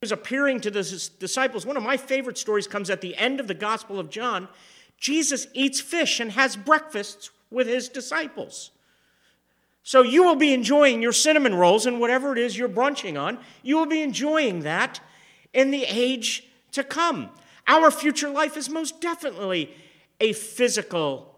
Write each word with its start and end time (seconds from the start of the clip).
was 0.00 0.12
appearing 0.12 0.60
to 0.60 0.70
the 0.70 1.10
disciples. 1.18 1.66
One 1.66 1.76
of 1.76 1.82
my 1.82 1.96
favorite 1.96 2.38
stories 2.38 2.68
comes 2.68 2.88
at 2.88 3.00
the 3.00 3.16
end 3.16 3.40
of 3.40 3.48
the 3.48 3.54
Gospel 3.54 3.98
of 3.98 4.10
John. 4.10 4.48
Jesus 4.96 5.48
eats 5.54 5.80
fish 5.80 6.20
and 6.20 6.32
has 6.32 6.56
breakfasts 6.56 7.30
with 7.50 7.66
his 7.66 7.88
disciples. 7.88 8.70
So 9.82 10.02
you 10.02 10.22
will 10.22 10.36
be 10.36 10.52
enjoying 10.52 11.02
your 11.02 11.12
cinnamon 11.12 11.54
rolls 11.54 11.86
and 11.86 11.98
whatever 11.98 12.32
it 12.32 12.38
is 12.38 12.56
you're 12.56 12.68
brunching 12.68 13.16
on. 13.16 13.38
You 13.62 13.76
will 13.76 13.86
be 13.86 14.02
enjoying 14.02 14.60
that 14.60 15.00
in 15.52 15.70
the 15.70 15.84
age 15.84 16.44
to 16.72 16.84
come. 16.84 17.30
Our 17.66 17.90
future 17.90 18.28
life 18.28 18.56
is 18.56 18.68
most 18.68 19.00
definitely 19.00 19.74
a 20.20 20.32
physical 20.32 21.34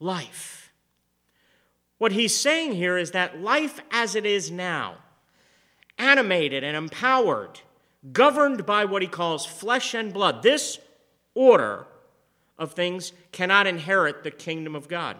life. 0.00 0.72
What 1.98 2.12
he's 2.12 2.34
saying 2.34 2.72
here 2.72 2.96
is 2.96 3.10
that 3.10 3.40
life 3.40 3.80
as 3.90 4.14
it 4.14 4.24
is 4.24 4.50
now, 4.50 4.96
animated 5.98 6.64
and 6.64 6.76
empowered, 6.76 7.60
governed 8.12 8.66
by 8.66 8.84
what 8.84 9.02
he 9.02 9.08
calls 9.08 9.46
flesh 9.46 9.94
and 9.94 10.12
blood, 10.12 10.42
this 10.42 10.78
order 11.34 11.86
of 12.58 12.72
things 12.72 13.12
cannot 13.32 13.66
inherit 13.66 14.22
the 14.22 14.30
kingdom 14.30 14.74
of 14.74 14.88
God. 14.88 15.16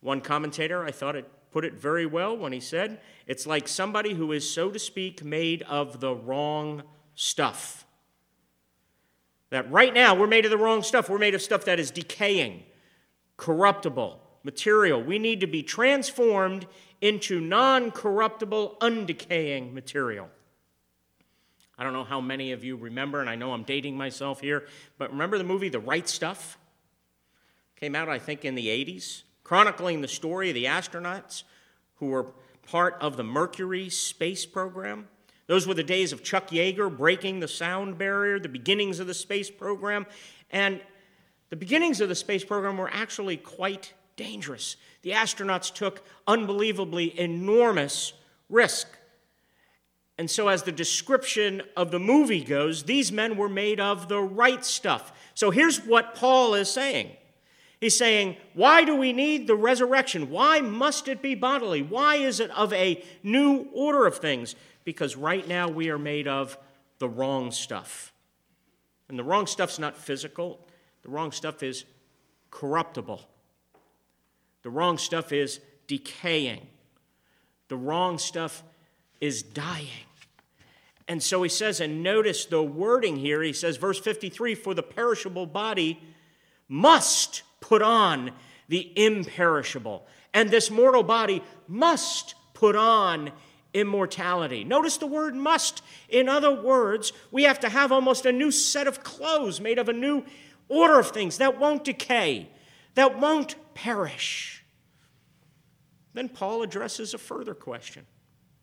One 0.00 0.20
commentator, 0.20 0.84
I 0.84 0.90
thought 0.90 1.16
it 1.16 1.28
put 1.56 1.64
it 1.64 1.72
very 1.72 2.04
well 2.04 2.36
when 2.36 2.52
he 2.52 2.60
said, 2.60 3.00
It's 3.26 3.46
like 3.46 3.66
somebody 3.66 4.12
who 4.12 4.30
is, 4.32 4.48
so 4.48 4.70
to 4.70 4.78
speak, 4.78 5.24
made 5.24 5.62
of 5.62 6.00
the 6.00 6.14
wrong 6.14 6.82
stuff. 7.14 7.86
That 9.48 9.70
right 9.70 9.94
now 9.94 10.14
we're 10.14 10.26
made 10.26 10.44
of 10.44 10.50
the 10.50 10.58
wrong 10.58 10.82
stuff. 10.82 11.08
We're 11.08 11.16
made 11.16 11.34
of 11.34 11.40
stuff 11.40 11.64
that 11.64 11.80
is 11.80 11.90
decaying, 11.90 12.64
corruptible, 13.38 14.20
material. 14.42 15.02
We 15.02 15.18
need 15.18 15.40
to 15.40 15.46
be 15.46 15.62
transformed 15.62 16.66
into 17.00 17.40
non 17.40 17.90
corruptible, 17.90 18.76
undecaying 18.82 19.72
material. 19.72 20.28
I 21.78 21.84
don't 21.84 21.92
know 21.92 22.04
how 22.04 22.20
many 22.20 22.52
of 22.52 22.64
you 22.64 22.76
remember, 22.76 23.20
and 23.20 23.28
I 23.28 23.36
know 23.36 23.52
I'm 23.52 23.62
dating 23.62 23.96
myself 23.96 24.40
here, 24.40 24.66
but 24.98 25.10
remember 25.10 25.36
the 25.38 25.44
movie 25.44 25.68
The 25.68 25.78
Right 25.78 26.08
Stuff? 26.08 26.58
Came 27.76 27.94
out, 27.94 28.08
I 28.08 28.18
think, 28.18 28.44
in 28.44 28.54
the 28.54 28.68
80s, 28.68 29.24
chronicling 29.44 30.00
the 30.00 30.08
story 30.08 30.48
of 30.48 30.54
the 30.54 30.64
astronauts 30.64 31.42
who 31.96 32.06
were 32.06 32.28
part 32.66 32.96
of 33.00 33.16
the 33.16 33.24
Mercury 33.24 33.90
space 33.90 34.46
program. 34.46 35.08
Those 35.46 35.66
were 35.66 35.74
the 35.74 35.84
days 35.84 36.12
of 36.12 36.24
Chuck 36.24 36.48
Yeager 36.48 36.94
breaking 36.94 37.40
the 37.40 37.48
sound 37.48 37.98
barrier, 37.98 38.38
the 38.38 38.48
beginnings 38.48 38.98
of 38.98 39.06
the 39.06 39.14
space 39.14 39.50
program. 39.50 40.06
And 40.50 40.80
the 41.50 41.56
beginnings 41.56 42.00
of 42.00 42.08
the 42.08 42.14
space 42.14 42.44
program 42.44 42.78
were 42.78 42.90
actually 42.92 43.36
quite 43.36 43.92
dangerous. 44.16 44.76
The 45.02 45.10
astronauts 45.10 45.72
took 45.72 46.04
unbelievably 46.26 47.18
enormous 47.18 48.14
risk. 48.48 48.88
And 50.18 50.30
so, 50.30 50.48
as 50.48 50.62
the 50.62 50.72
description 50.72 51.62
of 51.76 51.90
the 51.90 51.98
movie 51.98 52.42
goes, 52.42 52.84
these 52.84 53.12
men 53.12 53.36
were 53.36 53.50
made 53.50 53.80
of 53.80 54.08
the 54.08 54.20
right 54.20 54.64
stuff. 54.64 55.12
So, 55.34 55.50
here's 55.50 55.84
what 55.84 56.14
Paul 56.14 56.54
is 56.54 56.70
saying 56.70 57.10
He's 57.80 57.98
saying, 57.98 58.36
Why 58.54 58.84
do 58.84 58.96
we 58.96 59.12
need 59.12 59.46
the 59.46 59.56
resurrection? 59.56 60.30
Why 60.30 60.60
must 60.60 61.08
it 61.08 61.20
be 61.20 61.34
bodily? 61.34 61.82
Why 61.82 62.16
is 62.16 62.40
it 62.40 62.50
of 62.52 62.72
a 62.72 63.04
new 63.22 63.68
order 63.74 64.06
of 64.06 64.16
things? 64.18 64.54
because 64.86 65.16
right 65.16 65.46
now 65.46 65.68
we 65.68 65.90
are 65.90 65.98
made 65.98 66.28
of 66.28 66.56
the 67.00 67.08
wrong 67.08 67.50
stuff. 67.50 68.14
And 69.10 69.18
the 69.18 69.24
wrong 69.24 69.46
stuff's 69.46 69.78
not 69.78 69.98
physical, 69.98 70.58
the 71.02 71.10
wrong 71.10 71.32
stuff 71.32 71.62
is 71.62 71.84
corruptible. 72.50 73.20
The 74.62 74.70
wrong 74.70 74.96
stuff 74.96 75.32
is 75.32 75.60
decaying. 75.86 76.66
The 77.68 77.76
wrong 77.76 78.18
stuff 78.18 78.64
is 79.20 79.42
dying. 79.42 80.05
And 81.08 81.22
so 81.22 81.42
he 81.42 81.48
says, 81.48 81.80
and 81.80 82.02
notice 82.02 82.46
the 82.46 82.62
wording 82.62 83.16
here. 83.16 83.42
He 83.42 83.52
says, 83.52 83.76
verse 83.76 84.00
53 84.00 84.54
For 84.54 84.74
the 84.74 84.82
perishable 84.82 85.46
body 85.46 86.00
must 86.68 87.42
put 87.60 87.82
on 87.82 88.32
the 88.68 88.92
imperishable, 88.96 90.06
and 90.34 90.50
this 90.50 90.70
mortal 90.70 91.04
body 91.04 91.42
must 91.68 92.34
put 92.54 92.74
on 92.74 93.30
immortality. 93.72 94.64
Notice 94.64 94.96
the 94.96 95.06
word 95.06 95.36
must. 95.36 95.82
In 96.08 96.28
other 96.28 96.50
words, 96.50 97.12
we 97.30 97.44
have 97.44 97.60
to 97.60 97.68
have 97.68 97.92
almost 97.92 98.26
a 98.26 98.32
new 98.32 98.50
set 98.50 98.86
of 98.86 99.04
clothes 99.04 99.60
made 99.60 99.78
of 99.78 99.88
a 99.88 99.92
new 99.92 100.24
order 100.68 100.98
of 100.98 101.10
things 101.10 101.38
that 101.38 101.58
won't 101.60 101.84
decay, 101.84 102.48
that 102.94 103.18
won't 103.20 103.54
perish. 103.74 104.64
Then 106.14 106.28
Paul 106.28 106.62
addresses 106.62 107.14
a 107.14 107.18
further 107.18 107.54
question. 107.54 108.06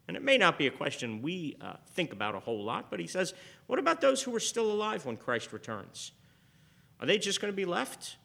And 0.08 0.18
it 0.18 0.24
may 0.24 0.38
not 0.38 0.58
be 0.58 0.68
a 0.68 0.72
question 0.72 1.22
we 1.22 1.56
uh, 1.62 1.74
think 1.94 2.12
about 2.12 2.36
a 2.36 2.40
whole 2.40 2.64
lot, 2.64 2.90
but 2.90 3.00
he 3.00 3.08
says, 3.08 3.34
What 3.68 3.80
about 3.80 4.02
those 4.02 4.22
who 4.22 4.36
are 4.36 4.40
still 4.40 4.72
alive 4.72 5.06
when 5.06 5.18
Christ 5.18 5.53
returns? 5.53 6.12
Are 7.00 7.06
they 7.06 7.18
just 7.18 7.41
going 7.41 7.52
to 7.52 7.56
be 7.56 7.66
left? 7.66 8.18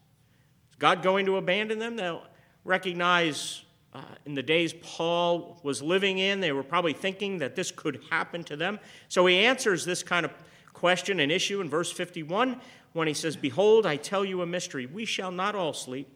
Is 0.70 0.76
God 0.78 1.02
going 1.02 1.26
to 1.26 1.36
abandon 1.36 1.78
them? 1.78 1.96
They'll 1.96 2.24
recognize 2.64 3.62
uh, 3.94 4.02
in 4.26 4.34
the 4.34 4.42
days 4.42 4.74
Paul 4.82 5.58
was 5.62 5.82
living 5.82 6.18
in, 6.18 6.40
they 6.40 6.52
were 6.52 6.62
probably 6.62 6.92
thinking 6.92 7.38
that 7.38 7.56
this 7.56 7.70
could 7.70 8.00
happen 8.10 8.44
to 8.44 8.56
them. 8.56 8.78
So 9.08 9.24
he 9.26 9.38
answers 9.38 9.84
this 9.84 10.02
kind 10.02 10.26
of 10.26 10.32
question 10.72 11.20
and 11.20 11.32
issue 11.32 11.60
in 11.60 11.68
verse 11.68 11.90
51 11.90 12.60
when 12.92 13.08
he 13.08 13.14
says, 13.14 13.36
Behold, 13.36 13.86
I 13.86 13.96
tell 13.96 14.24
you 14.24 14.42
a 14.42 14.46
mystery. 14.46 14.86
We 14.86 15.04
shall 15.04 15.32
not 15.32 15.54
all 15.54 15.72
sleep, 15.72 16.08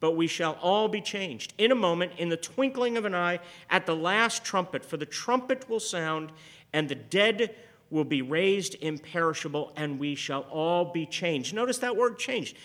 but 0.00 0.12
we 0.12 0.26
shall 0.26 0.58
all 0.62 0.88
be 0.88 1.00
changed 1.00 1.54
in 1.58 1.72
a 1.72 1.74
moment, 1.74 2.12
in 2.18 2.28
the 2.28 2.36
twinkling 2.36 2.96
of 2.96 3.04
an 3.04 3.14
eye, 3.14 3.40
at 3.70 3.86
the 3.86 3.96
last 3.96 4.44
trumpet. 4.44 4.84
For 4.84 4.96
the 4.96 5.06
trumpet 5.06 5.68
will 5.68 5.80
sound, 5.80 6.32
and 6.72 6.88
the 6.88 6.94
dead 6.94 7.54
will 7.90 8.04
be 8.04 8.22
raised 8.22 8.76
imperishable, 8.80 9.72
and 9.76 9.98
we 9.98 10.14
shall 10.14 10.42
all 10.42 10.84
be 10.84 11.06
changed. 11.06 11.54
Notice 11.54 11.78
that 11.78 11.96
word 11.96 12.18
changed. 12.18 12.56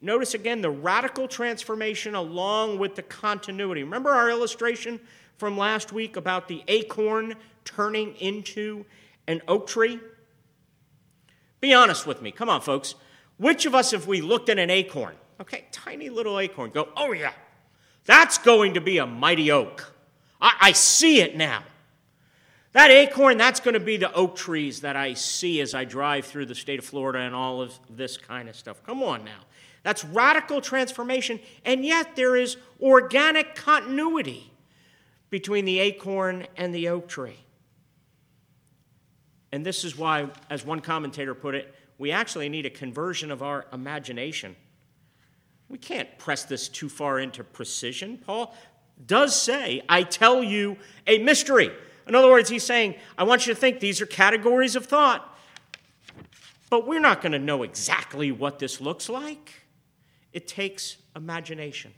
Notice 0.00 0.34
again 0.34 0.60
the 0.60 0.70
radical 0.70 1.28
transformation 1.28 2.14
along 2.16 2.78
with 2.78 2.96
the 2.96 3.02
continuity. 3.02 3.84
Remember 3.84 4.10
our 4.10 4.28
illustration 4.28 4.98
from 5.38 5.56
last 5.56 5.92
week 5.92 6.16
about 6.16 6.48
the 6.48 6.64
acorn 6.66 7.34
turning 7.64 8.14
into 8.16 8.84
an 9.28 9.40
oak 9.46 9.68
tree? 9.68 10.00
Be 11.60 11.72
honest 11.72 12.06
with 12.06 12.20
me. 12.20 12.32
Come 12.32 12.48
on, 12.48 12.60
folks. 12.60 12.96
Which 13.36 13.64
of 13.64 13.74
us, 13.74 13.92
if 13.92 14.06
we 14.06 14.20
looked 14.20 14.48
at 14.48 14.58
an 14.58 14.70
acorn, 14.70 15.14
okay, 15.42 15.66
tiny 15.72 16.08
little 16.08 16.38
acorn, 16.38 16.70
go, 16.70 16.88
oh 16.96 17.12
yeah, 17.12 17.32
that's 18.04 18.38
going 18.38 18.74
to 18.74 18.80
be 18.80 18.98
a 18.98 19.06
mighty 19.06 19.50
oak. 19.50 19.92
I, 20.40 20.56
I 20.60 20.72
see 20.72 21.20
it 21.20 21.36
now. 21.36 21.64
That 22.72 22.90
acorn, 22.90 23.36
that's 23.36 23.60
going 23.60 23.74
to 23.74 23.80
be 23.80 23.98
the 23.98 24.12
oak 24.14 24.34
trees 24.34 24.80
that 24.80 24.96
I 24.96 25.12
see 25.12 25.60
as 25.60 25.74
I 25.74 25.84
drive 25.84 26.24
through 26.24 26.46
the 26.46 26.54
state 26.54 26.78
of 26.78 26.86
Florida 26.86 27.18
and 27.18 27.34
all 27.34 27.60
of 27.60 27.78
this 27.90 28.16
kind 28.16 28.48
of 28.48 28.56
stuff. 28.56 28.82
Come 28.86 29.02
on 29.02 29.24
now. 29.24 29.40
That's 29.82 30.04
radical 30.04 30.60
transformation, 30.60 31.40
and 31.64 31.84
yet 31.84 32.16
there 32.16 32.36
is 32.36 32.56
organic 32.80 33.54
continuity 33.56 34.52
between 35.28 35.64
the 35.64 35.80
acorn 35.80 36.46
and 36.56 36.74
the 36.74 36.88
oak 36.88 37.08
tree. 37.08 37.38
And 39.50 39.66
this 39.66 39.84
is 39.84 39.98
why, 39.98 40.30
as 40.48 40.64
one 40.64 40.80
commentator 40.80 41.34
put 41.34 41.54
it, 41.54 41.74
we 41.98 42.10
actually 42.10 42.48
need 42.48 42.64
a 42.64 42.70
conversion 42.70 43.30
of 43.30 43.42
our 43.42 43.66
imagination. 43.72 44.56
We 45.72 45.78
can't 45.78 46.18
press 46.18 46.44
this 46.44 46.68
too 46.68 46.90
far 46.90 47.18
into 47.18 47.42
precision. 47.42 48.18
Paul 48.18 48.54
does 49.06 49.34
say, 49.34 49.80
I 49.88 50.02
tell 50.02 50.44
you 50.44 50.76
a 51.06 51.16
mystery. 51.16 51.70
In 52.06 52.14
other 52.14 52.28
words, 52.28 52.50
he's 52.50 52.62
saying, 52.62 52.96
I 53.16 53.24
want 53.24 53.46
you 53.46 53.54
to 53.54 53.58
think 53.58 53.80
these 53.80 54.02
are 54.02 54.06
categories 54.06 54.76
of 54.76 54.84
thought, 54.84 55.34
but 56.68 56.86
we're 56.86 57.00
not 57.00 57.22
going 57.22 57.32
to 57.32 57.38
know 57.38 57.62
exactly 57.62 58.30
what 58.30 58.58
this 58.58 58.82
looks 58.82 59.08
like. 59.08 59.64
It 60.34 60.46
takes 60.46 60.98
imagination. 61.16 61.94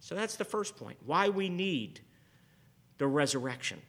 So 0.00 0.14
that's 0.14 0.36
the 0.36 0.44
first 0.44 0.74
point 0.74 0.96
why 1.04 1.28
we 1.28 1.50
need 1.50 2.00
the 2.96 3.06
resurrection. 3.06 3.82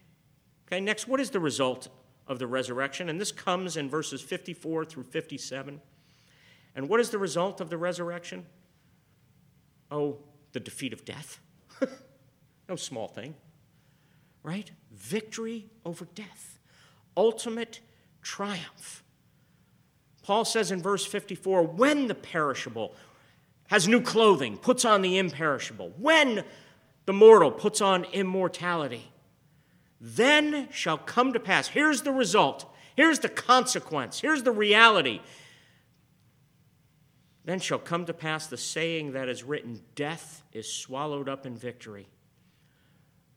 Okay, 0.66 0.80
next, 0.80 1.08
what 1.08 1.18
is 1.18 1.30
the 1.30 1.40
result 1.40 1.88
of 2.26 2.38
the 2.38 2.46
resurrection? 2.46 3.08
And 3.08 3.18
this 3.18 3.32
comes 3.32 3.78
in 3.78 3.88
verses 3.88 4.20
54 4.20 4.84
through 4.84 5.04
57. 5.04 5.80
And 6.74 6.88
what 6.90 7.00
is 7.00 7.08
the 7.08 7.18
result 7.18 7.62
of 7.62 7.70
the 7.70 7.78
resurrection? 7.78 8.44
Oh, 9.90 10.18
the 10.52 10.60
defeat 10.60 10.92
of 10.92 11.04
death. 11.04 11.40
no 12.68 12.76
small 12.76 13.08
thing, 13.08 13.34
right? 14.42 14.70
Victory 14.92 15.66
over 15.84 16.06
death, 16.14 16.58
ultimate 17.16 17.80
triumph. 18.22 19.04
Paul 20.22 20.44
says 20.44 20.70
in 20.70 20.82
verse 20.82 21.06
54 21.06 21.62
when 21.62 22.08
the 22.08 22.14
perishable, 22.14 22.94
has 23.68 23.88
new 23.88 24.00
clothing, 24.00 24.56
puts 24.56 24.84
on 24.84 25.02
the 25.02 25.18
imperishable. 25.18 25.92
When 25.98 26.44
the 27.04 27.12
mortal 27.12 27.50
puts 27.50 27.80
on 27.80 28.04
immortality, 28.12 29.10
then 30.00 30.68
shall 30.70 30.98
come 30.98 31.32
to 31.32 31.40
pass. 31.40 31.68
Here's 31.68 32.02
the 32.02 32.12
result. 32.12 32.72
Here's 32.96 33.20
the 33.20 33.28
consequence. 33.28 34.20
Here's 34.20 34.42
the 34.42 34.52
reality. 34.52 35.20
Then 37.46 37.60
shall 37.60 37.78
come 37.78 38.04
to 38.06 38.12
pass 38.12 38.48
the 38.48 38.56
saying 38.56 39.12
that 39.12 39.28
is 39.28 39.44
written 39.44 39.80
Death 39.94 40.42
is 40.52 40.70
swallowed 40.70 41.28
up 41.28 41.46
in 41.46 41.56
victory. 41.56 42.08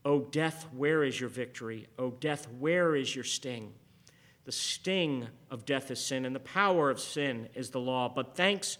O 0.03 0.21
death, 0.21 0.65
where 0.73 1.03
is 1.03 1.19
your 1.19 1.29
victory? 1.29 1.87
O 1.97 2.09
death, 2.09 2.47
where 2.57 2.95
is 2.95 3.15
your 3.15 3.23
sting? 3.23 3.71
The 4.45 4.51
sting 4.51 5.27
of 5.51 5.65
death 5.65 5.91
is 5.91 6.03
sin, 6.03 6.25
and 6.25 6.35
the 6.35 6.39
power 6.39 6.89
of 6.89 6.99
sin 6.99 7.49
is 7.53 7.69
the 7.69 7.79
law. 7.79 8.09
But 8.09 8.35
thanks 8.35 8.79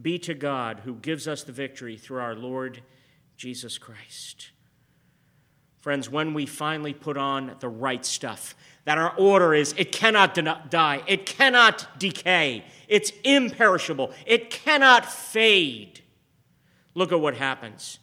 be 0.00 0.16
to 0.20 0.34
God 0.34 0.82
who 0.84 0.94
gives 0.94 1.26
us 1.26 1.42
the 1.42 1.50
victory 1.50 1.96
through 1.96 2.20
our 2.20 2.36
Lord 2.36 2.82
Jesus 3.36 3.78
Christ. 3.78 4.52
Friends, 5.80 6.10
when 6.10 6.34
we 6.34 6.44
finally 6.44 6.92
put 6.92 7.16
on 7.16 7.54
the 7.60 7.68
right 7.68 8.04
stuff, 8.04 8.54
that 8.84 8.98
our 8.98 9.14
order 9.16 9.54
is 9.54 9.74
it 9.76 9.92
cannot 9.92 10.34
die, 10.70 11.02
it 11.06 11.24
cannot 11.24 11.98
decay, 11.98 12.64
it's 12.88 13.12
imperishable, 13.22 14.12
it 14.26 14.50
cannot 14.50 15.04
fade. 15.06 16.00
Look 16.94 17.12
at 17.12 17.20
what 17.20 17.36
happens. 17.36 18.00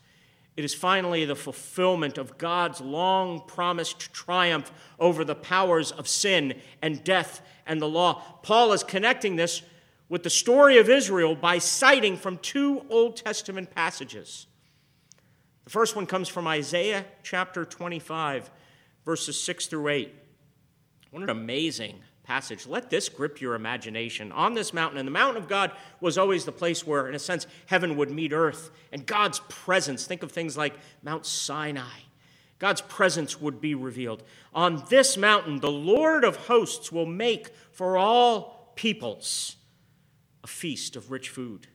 It 0.55 0.63
is 0.63 0.73
finally 0.73 1.25
the 1.25 1.35
fulfillment 1.35 2.17
of 2.17 2.37
God's 2.37 2.79
long 2.79 3.41
promised 3.41 4.13
triumph 4.13 4.71
over 4.97 5.25
the 5.25 5.35
powers 5.35 5.91
of 5.91 6.07
sin 6.07 6.61
and 6.81 7.03
death 7.03 7.41
and 7.65 7.81
the 7.81 7.89
law. 7.89 8.21
Paul 8.41 8.71
is 8.71 8.83
connecting 8.83 9.35
this 9.35 9.63
with 10.07 10.23
the 10.23 10.29
story 10.29 10.77
of 10.77 10.89
Israel 10.89 11.35
by 11.35 11.57
citing 11.57 12.15
from 12.15 12.37
two 12.37 12.85
Old 12.89 13.17
Testament 13.17 13.75
passages. 13.75 14.47
The 15.65 15.71
first 15.71 15.95
one 15.95 16.05
comes 16.05 16.29
from 16.29 16.47
Isaiah 16.47 17.05
chapter 17.23 17.65
25, 17.65 18.51
verses 19.03 19.41
6 19.41 19.65
through 19.65 19.89
8. 19.89 20.13
What 21.09 21.23
an 21.23 21.29
amazing 21.29 22.01
passage. 22.23 22.67
Let 22.67 22.91
this 22.91 23.09
grip 23.09 23.41
your 23.41 23.55
imagination. 23.55 24.31
On 24.31 24.53
this 24.53 24.73
mountain, 24.73 24.99
and 24.99 25.07
the 25.07 25.11
mountain 25.11 25.41
of 25.41 25.49
God 25.49 25.71
was 25.99 26.19
always 26.19 26.45
the 26.45 26.51
place 26.51 26.85
where, 26.85 27.07
in 27.07 27.15
a 27.15 27.19
sense, 27.19 27.47
heaven 27.65 27.97
would 27.97 28.11
meet 28.11 28.31
earth, 28.31 28.69
and 28.91 29.07
God's 29.07 29.39
presence, 29.49 30.05
think 30.05 30.21
of 30.21 30.31
things 30.31 30.55
like 30.55 30.75
Mount 31.01 31.25
Sinai. 31.25 31.99
God's 32.59 32.81
presence 32.81 33.41
would 33.41 33.59
be 33.59 33.73
revealed. 33.73 34.23
On 34.53 34.83
this 34.89 35.17
mountain, 35.17 35.59
the 35.59 35.71
Lord 35.71 36.23
of 36.23 36.35
hosts 36.35 36.91
will 36.91 37.05
make 37.07 37.49
for 37.71 37.97
all 37.97 38.71
peoples 38.75 39.55
a 40.43 40.47
feast 40.47 40.95
of 40.95 41.09
rich 41.09 41.29
food, 41.29 41.67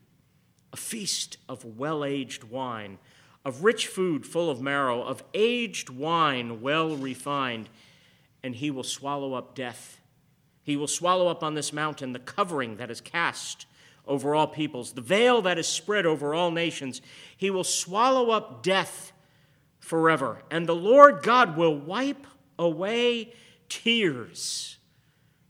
a 0.72 0.76
feast 0.76 1.38
of 1.48 1.64
well 1.64 2.04
aged 2.04 2.44
wine 2.44 2.98
of 3.44 3.64
rich 3.64 3.86
food 3.86 4.26
full 4.26 4.50
of 4.50 4.60
marrow, 4.60 5.02
of 5.02 5.22
aged 5.34 5.90
wine 5.90 6.60
well 6.60 6.96
refined, 6.96 7.68
and 8.42 8.54
he 8.54 8.70
will 8.70 8.84
swallow 8.84 9.34
up 9.34 9.54
death. 9.54 10.00
He 10.62 10.76
will 10.76 10.86
swallow 10.86 11.28
up 11.28 11.42
on 11.42 11.54
this 11.54 11.72
mountain 11.72 12.12
the 12.12 12.18
covering 12.18 12.76
that 12.76 12.90
is 12.90 13.00
cast 13.00 13.66
over 14.06 14.34
all 14.34 14.46
peoples, 14.46 14.92
the 14.92 15.00
veil 15.00 15.42
that 15.42 15.58
is 15.58 15.66
spread 15.66 16.04
over 16.04 16.34
all 16.34 16.50
nations. 16.50 17.00
He 17.36 17.50
will 17.50 17.64
swallow 17.64 18.30
up 18.30 18.62
death 18.62 19.12
forever, 19.78 20.42
and 20.50 20.66
the 20.66 20.74
Lord 20.74 21.22
God 21.22 21.56
will 21.56 21.76
wipe 21.76 22.26
away 22.58 23.32
tears 23.68 24.76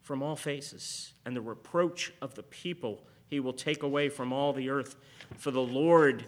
from 0.00 0.22
all 0.22 0.36
faces, 0.36 1.12
and 1.25 1.34
the 1.34 1.40
reproach 1.40 2.12
of 2.20 2.34
the 2.34 2.43
people 2.43 3.04
he 3.28 3.40
will 3.40 3.52
take 3.52 3.82
away 3.82 4.08
from 4.08 4.32
all 4.32 4.52
the 4.52 4.69
earth, 4.69 4.96
for 5.36 5.50
the 5.50 5.60
Lord 5.60 6.25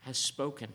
has 0.00 0.16
spoken. 0.16 0.72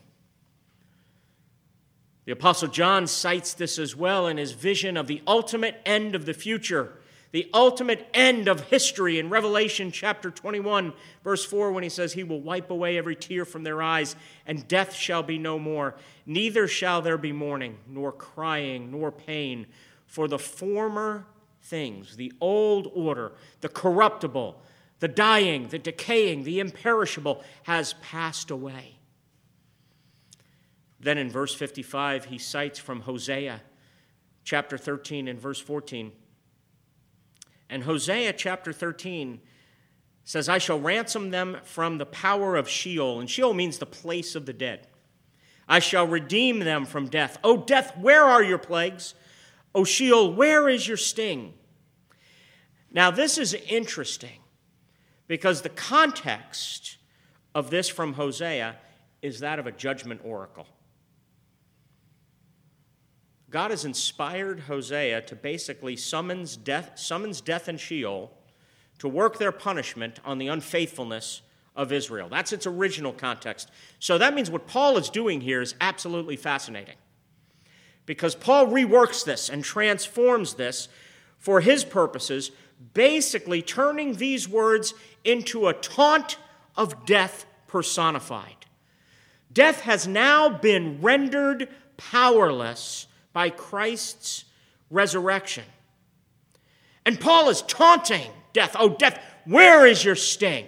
The 2.31 2.37
Apostle 2.37 2.69
John 2.69 3.07
cites 3.07 3.53
this 3.53 3.77
as 3.77 3.93
well 3.93 4.25
in 4.25 4.37
his 4.37 4.53
vision 4.53 4.95
of 4.95 5.07
the 5.07 5.21
ultimate 5.27 5.75
end 5.85 6.15
of 6.15 6.25
the 6.25 6.33
future, 6.33 6.93
the 7.31 7.49
ultimate 7.53 8.07
end 8.13 8.47
of 8.47 8.69
history 8.69 9.19
in 9.19 9.29
Revelation 9.29 9.91
chapter 9.91 10.31
21, 10.31 10.93
verse 11.25 11.43
4, 11.43 11.73
when 11.73 11.83
he 11.83 11.89
says, 11.89 12.13
He 12.13 12.23
will 12.23 12.39
wipe 12.39 12.71
away 12.71 12.97
every 12.97 13.17
tear 13.17 13.43
from 13.43 13.63
their 13.63 13.81
eyes, 13.81 14.15
and 14.47 14.65
death 14.69 14.93
shall 14.93 15.23
be 15.23 15.37
no 15.37 15.59
more. 15.59 15.95
Neither 16.25 16.69
shall 16.69 17.01
there 17.01 17.17
be 17.17 17.33
mourning, 17.33 17.77
nor 17.85 18.13
crying, 18.13 18.91
nor 18.91 19.11
pain, 19.11 19.67
for 20.05 20.29
the 20.29 20.39
former 20.39 21.25
things, 21.63 22.15
the 22.15 22.31
old 22.39 22.89
order, 22.95 23.33
the 23.59 23.67
corruptible, 23.67 24.55
the 24.99 25.09
dying, 25.09 25.67
the 25.67 25.79
decaying, 25.79 26.45
the 26.45 26.61
imperishable, 26.61 27.43
has 27.63 27.91
passed 28.01 28.51
away. 28.51 29.00
Then 31.01 31.17
in 31.17 31.29
verse 31.31 31.53
55, 31.55 32.25
he 32.25 32.37
cites 32.37 32.77
from 32.77 33.01
Hosea 33.01 33.61
chapter 34.43 34.77
13 34.77 35.27
and 35.27 35.39
verse 35.39 35.59
14. 35.59 36.11
And 37.69 37.83
Hosea 37.83 38.33
chapter 38.33 38.71
13 38.71 39.39
says, 40.23 40.47
I 40.47 40.59
shall 40.59 40.79
ransom 40.79 41.31
them 41.31 41.57
from 41.63 41.97
the 41.97 42.05
power 42.05 42.55
of 42.55 42.69
Sheol. 42.69 43.19
And 43.19 43.29
Sheol 43.29 43.53
means 43.55 43.79
the 43.79 43.85
place 43.87 44.35
of 44.35 44.45
the 44.45 44.53
dead. 44.53 44.87
I 45.67 45.79
shall 45.79 46.05
redeem 46.05 46.59
them 46.59 46.85
from 46.85 47.07
death. 47.07 47.39
O 47.43 47.57
death, 47.57 47.97
where 47.97 48.23
are 48.23 48.43
your 48.43 48.57
plagues? 48.59 49.15
O 49.73 49.83
Sheol, 49.83 50.33
where 50.33 50.69
is 50.69 50.87
your 50.87 50.97
sting? 50.97 51.53
Now, 52.91 53.09
this 53.09 53.37
is 53.37 53.53
interesting 53.53 54.39
because 55.27 55.61
the 55.61 55.69
context 55.69 56.97
of 57.55 57.69
this 57.69 57.89
from 57.89 58.13
Hosea 58.13 58.75
is 59.21 59.39
that 59.39 59.59
of 59.59 59.65
a 59.65 59.71
judgment 59.71 60.21
oracle. 60.23 60.67
God 63.51 63.71
has 63.71 63.83
inspired 63.83 64.61
Hosea 64.61 65.21
to 65.23 65.35
basically 65.35 65.97
summons 65.97 66.55
death, 66.55 66.93
summons 66.95 67.41
death 67.41 67.67
and 67.67 67.79
Sheol 67.79 68.31
to 68.99 69.09
work 69.09 69.37
their 69.37 69.51
punishment 69.51 70.19
on 70.23 70.37
the 70.37 70.47
unfaithfulness 70.47 71.41
of 71.75 71.91
Israel. 71.91 72.29
That's 72.29 72.53
its 72.53 72.65
original 72.65 73.11
context. 73.11 73.69
So 73.99 74.17
that 74.17 74.33
means 74.33 74.49
what 74.49 74.67
Paul 74.67 74.97
is 74.97 75.09
doing 75.09 75.41
here 75.41 75.61
is 75.61 75.75
absolutely 75.81 76.37
fascinating. 76.37 76.95
Because 78.05 78.35
Paul 78.35 78.67
reworks 78.67 79.25
this 79.25 79.49
and 79.49 79.63
transforms 79.63 80.53
this 80.53 80.87
for 81.37 81.59
his 81.59 81.83
purposes, 81.83 82.51
basically 82.93 83.61
turning 83.61 84.15
these 84.15 84.47
words 84.47 84.93
into 85.25 85.67
a 85.67 85.73
taunt 85.73 86.37
of 86.77 87.05
death 87.05 87.45
personified. 87.67 88.65
Death 89.51 89.81
has 89.81 90.07
now 90.07 90.49
been 90.49 91.01
rendered 91.01 91.67
powerless 91.97 93.07
by 93.33 93.49
Christ's 93.49 94.45
resurrection. 94.89 95.63
And 97.05 97.19
Paul 97.19 97.49
is 97.49 97.61
taunting 97.63 98.29
death. 98.53 98.75
Oh, 98.77 98.89
death, 98.89 99.19
where 99.45 99.85
is 99.85 100.03
your 100.03 100.15
sting? 100.15 100.65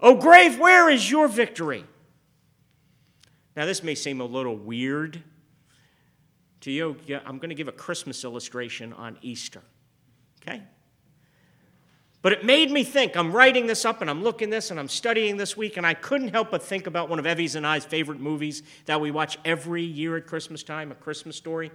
Oh, 0.00 0.14
grave, 0.14 0.58
where 0.58 0.90
is 0.90 1.10
your 1.10 1.28
victory? 1.28 1.84
Now, 3.56 3.64
this 3.64 3.82
may 3.82 3.94
seem 3.94 4.20
a 4.20 4.24
little 4.24 4.56
weird 4.56 5.22
to 6.60 6.70
you. 6.70 6.96
I'm 7.24 7.38
going 7.38 7.48
to 7.48 7.54
give 7.54 7.68
a 7.68 7.72
Christmas 7.72 8.22
illustration 8.24 8.92
on 8.92 9.16
Easter. 9.22 9.62
Okay? 10.42 10.62
But 12.26 12.32
it 12.32 12.44
made 12.44 12.72
me 12.72 12.82
think. 12.82 13.16
I'm 13.16 13.30
writing 13.30 13.68
this 13.68 13.84
up 13.84 14.00
and 14.00 14.10
I'm 14.10 14.24
looking 14.24 14.50
this 14.50 14.72
and 14.72 14.80
I'm 14.80 14.88
studying 14.88 15.36
this 15.36 15.56
week, 15.56 15.76
and 15.76 15.86
I 15.86 15.94
couldn't 15.94 16.30
help 16.30 16.50
but 16.50 16.60
think 16.60 16.88
about 16.88 17.08
one 17.08 17.20
of 17.20 17.24
Evie's 17.24 17.54
and 17.54 17.64
I's 17.64 17.84
favorite 17.84 18.18
movies 18.18 18.64
that 18.86 19.00
we 19.00 19.12
watch 19.12 19.38
every 19.44 19.84
year 19.84 20.16
at 20.16 20.26
Christmas 20.26 20.64
time, 20.64 20.90
A 20.90 20.96
Christmas 20.96 21.36
Story. 21.36 21.70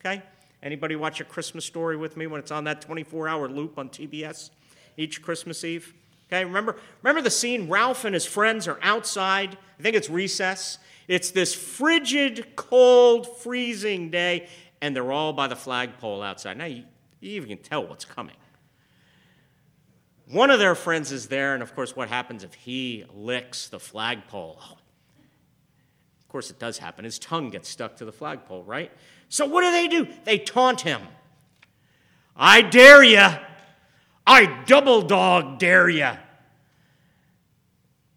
Okay? 0.00 0.22
Anybody 0.62 0.94
watch 0.94 1.22
A 1.22 1.24
Christmas 1.24 1.64
Story 1.64 1.96
with 1.96 2.18
me 2.18 2.26
when 2.26 2.38
it's 2.38 2.50
on 2.50 2.64
that 2.64 2.82
24 2.82 3.28
hour 3.28 3.48
loop 3.48 3.78
on 3.78 3.88
TBS 3.88 4.50
each 4.98 5.22
Christmas 5.22 5.64
Eve? 5.64 5.94
Okay, 6.30 6.44
remember, 6.44 6.76
remember 7.02 7.22
the 7.22 7.30
scene? 7.30 7.70
Ralph 7.70 8.04
and 8.04 8.12
his 8.12 8.26
friends 8.26 8.68
are 8.68 8.78
outside. 8.82 9.56
I 9.78 9.82
think 9.82 9.96
it's 9.96 10.10
recess. 10.10 10.80
It's 11.08 11.30
this 11.30 11.54
frigid, 11.54 12.56
cold, 12.56 13.38
freezing 13.38 14.10
day, 14.10 14.48
and 14.82 14.94
they're 14.94 15.12
all 15.12 15.32
by 15.32 15.46
the 15.46 15.56
flagpole 15.56 16.22
outside. 16.22 16.58
Now, 16.58 16.66
you, 16.66 16.84
you 17.20 17.30
even 17.36 17.48
can 17.48 17.56
tell 17.56 17.86
what's 17.86 18.04
coming. 18.04 18.36
One 20.26 20.50
of 20.50 20.58
their 20.58 20.74
friends 20.74 21.12
is 21.12 21.26
there, 21.28 21.54
and 21.54 21.62
of 21.62 21.74
course, 21.74 21.94
what 21.94 22.08
happens 22.08 22.44
if 22.44 22.54
he 22.54 23.04
licks 23.14 23.68
the 23.68 23.78
flagpole? 23.78 24.58
Oh, 24.60 24.72
of 26.20 26.28
course, 26.28 26.50
it 26.50 26.58
does 26.58 26.78
happen. 26.78 27.04
His 27.04 27.18
tongue 27.18 27.50
gets 27.50 27.68
stuck 27.68 27.96
to 27.96 28.04
the 28.04 28.12
flagpole, 28.12 28.64
right? 28.64 28.90
So, 29.28 29.46
what 29.46 29.62
do 29.62 29.70
they 29.70 29.86
do? 29.86 30.08
They 30.24 30.38
taunt 30.38 30.80
him. 30.80 31.02
I 32.36 32.62
dare 32.62 33.04
you. 33.04 33.28
I 34.26 34.46
double 34.66 35.02
dog 35.02 35.58
dare 35.58 35.88
you. 35.88 36.10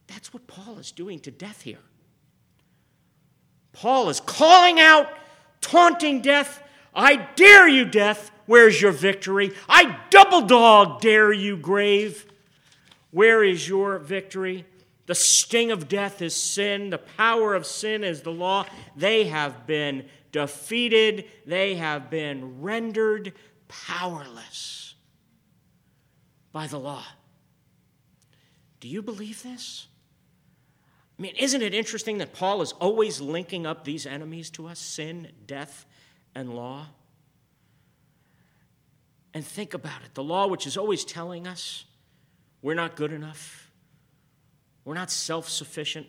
That's 0.08 0.34
what 0.34 0.48
Paul 0.48 0.80
is 0.80 0.92
doing 0.92 1.20
to 1.22 1.32
death 1.32 1.62
here. 1.62 1.78
Paul 3.74 4.10
is 4.10 4.20
calling 4.20 4.80
out, 4.80 5.08
taunting 5.62 6.22
death. 6.22 6.64
I 6.96 7.18
dare 7.36 7.68
you, 7.68 7.86
death. 7.86 8.32
Where's 8.48 8.82
your 8.82 8.92
victory? 8.92 9.54
I 9.70 10.00
double 10.10 10.42
dog 10.42 11.02
dare 11.02 11.32
you, 11.32 11.56
grave. 11.56 12.26
Where 13.12 13.44
is 13.44 13.68
your 13.68 14.00
victory? 14.00 14.66
The 15.06 15.16
sting 15.16 15.72
of 15.72 15.88
death 15.88 16.22
is 16.22 16.36
sin. 16.36 16.90
The 16.90 16.98
power 16.98 17.54
of 17.56 17.66
sin 17.66 18.04
is 18.04 18.22
the 18.22 18.32
law. 18.32 18.66
They 18.96 19.26
have 19.26 19.68
been 19.68 20.06
defeated. 20.32 21.26
They 21.46 21.76
have 21.76 22.10
been 22.10 22.62
rendered 22.62 23.34
powerless 23.68 24.96
by 26.52 26.68
the 26.68 26.80
law. 26.80 27.04
Do 28.80 28.88
you 28.88 29.02
believe 29.02 29.44
this? 29.44 29.88
I 31.18 31.22
mean, 31.22 31.36
isn't 31.36 31.62
it 31.62 31.74
interesting 31.74 32.20
that 32.20 32.34
Paul 32.34 32.62
is 32.62 32.74
always 32.74 33.20
linking 33.20 33.66
up 33.66 33.84
these 33.84 34.06
enemies 34.06 34.50
to 34.52 34.68
us 34.68 34.80
sin, 34.80 35.32
death, 35.48 35.86
and 36.36 36.54
law? 36.54 36.88
And 39.38 39.46
think 39.46 39.76
about 39.76 40.02
it. 40.04 40.16
The 40.16 40.24
law, 40.24 40.48
which 40.48 40.66
is 40.66 40.78
always 40.78 41.06
telling 41.06 41.46
us 41.46 41.86
we're 42.64 42.74
not 42.74 42.96
good 42.96 43.14
enough, 43.14 43.72
we're 44.84 44.96
not 44.96 45.12
self 45.12 45.48
sufficient. 45.48 46.08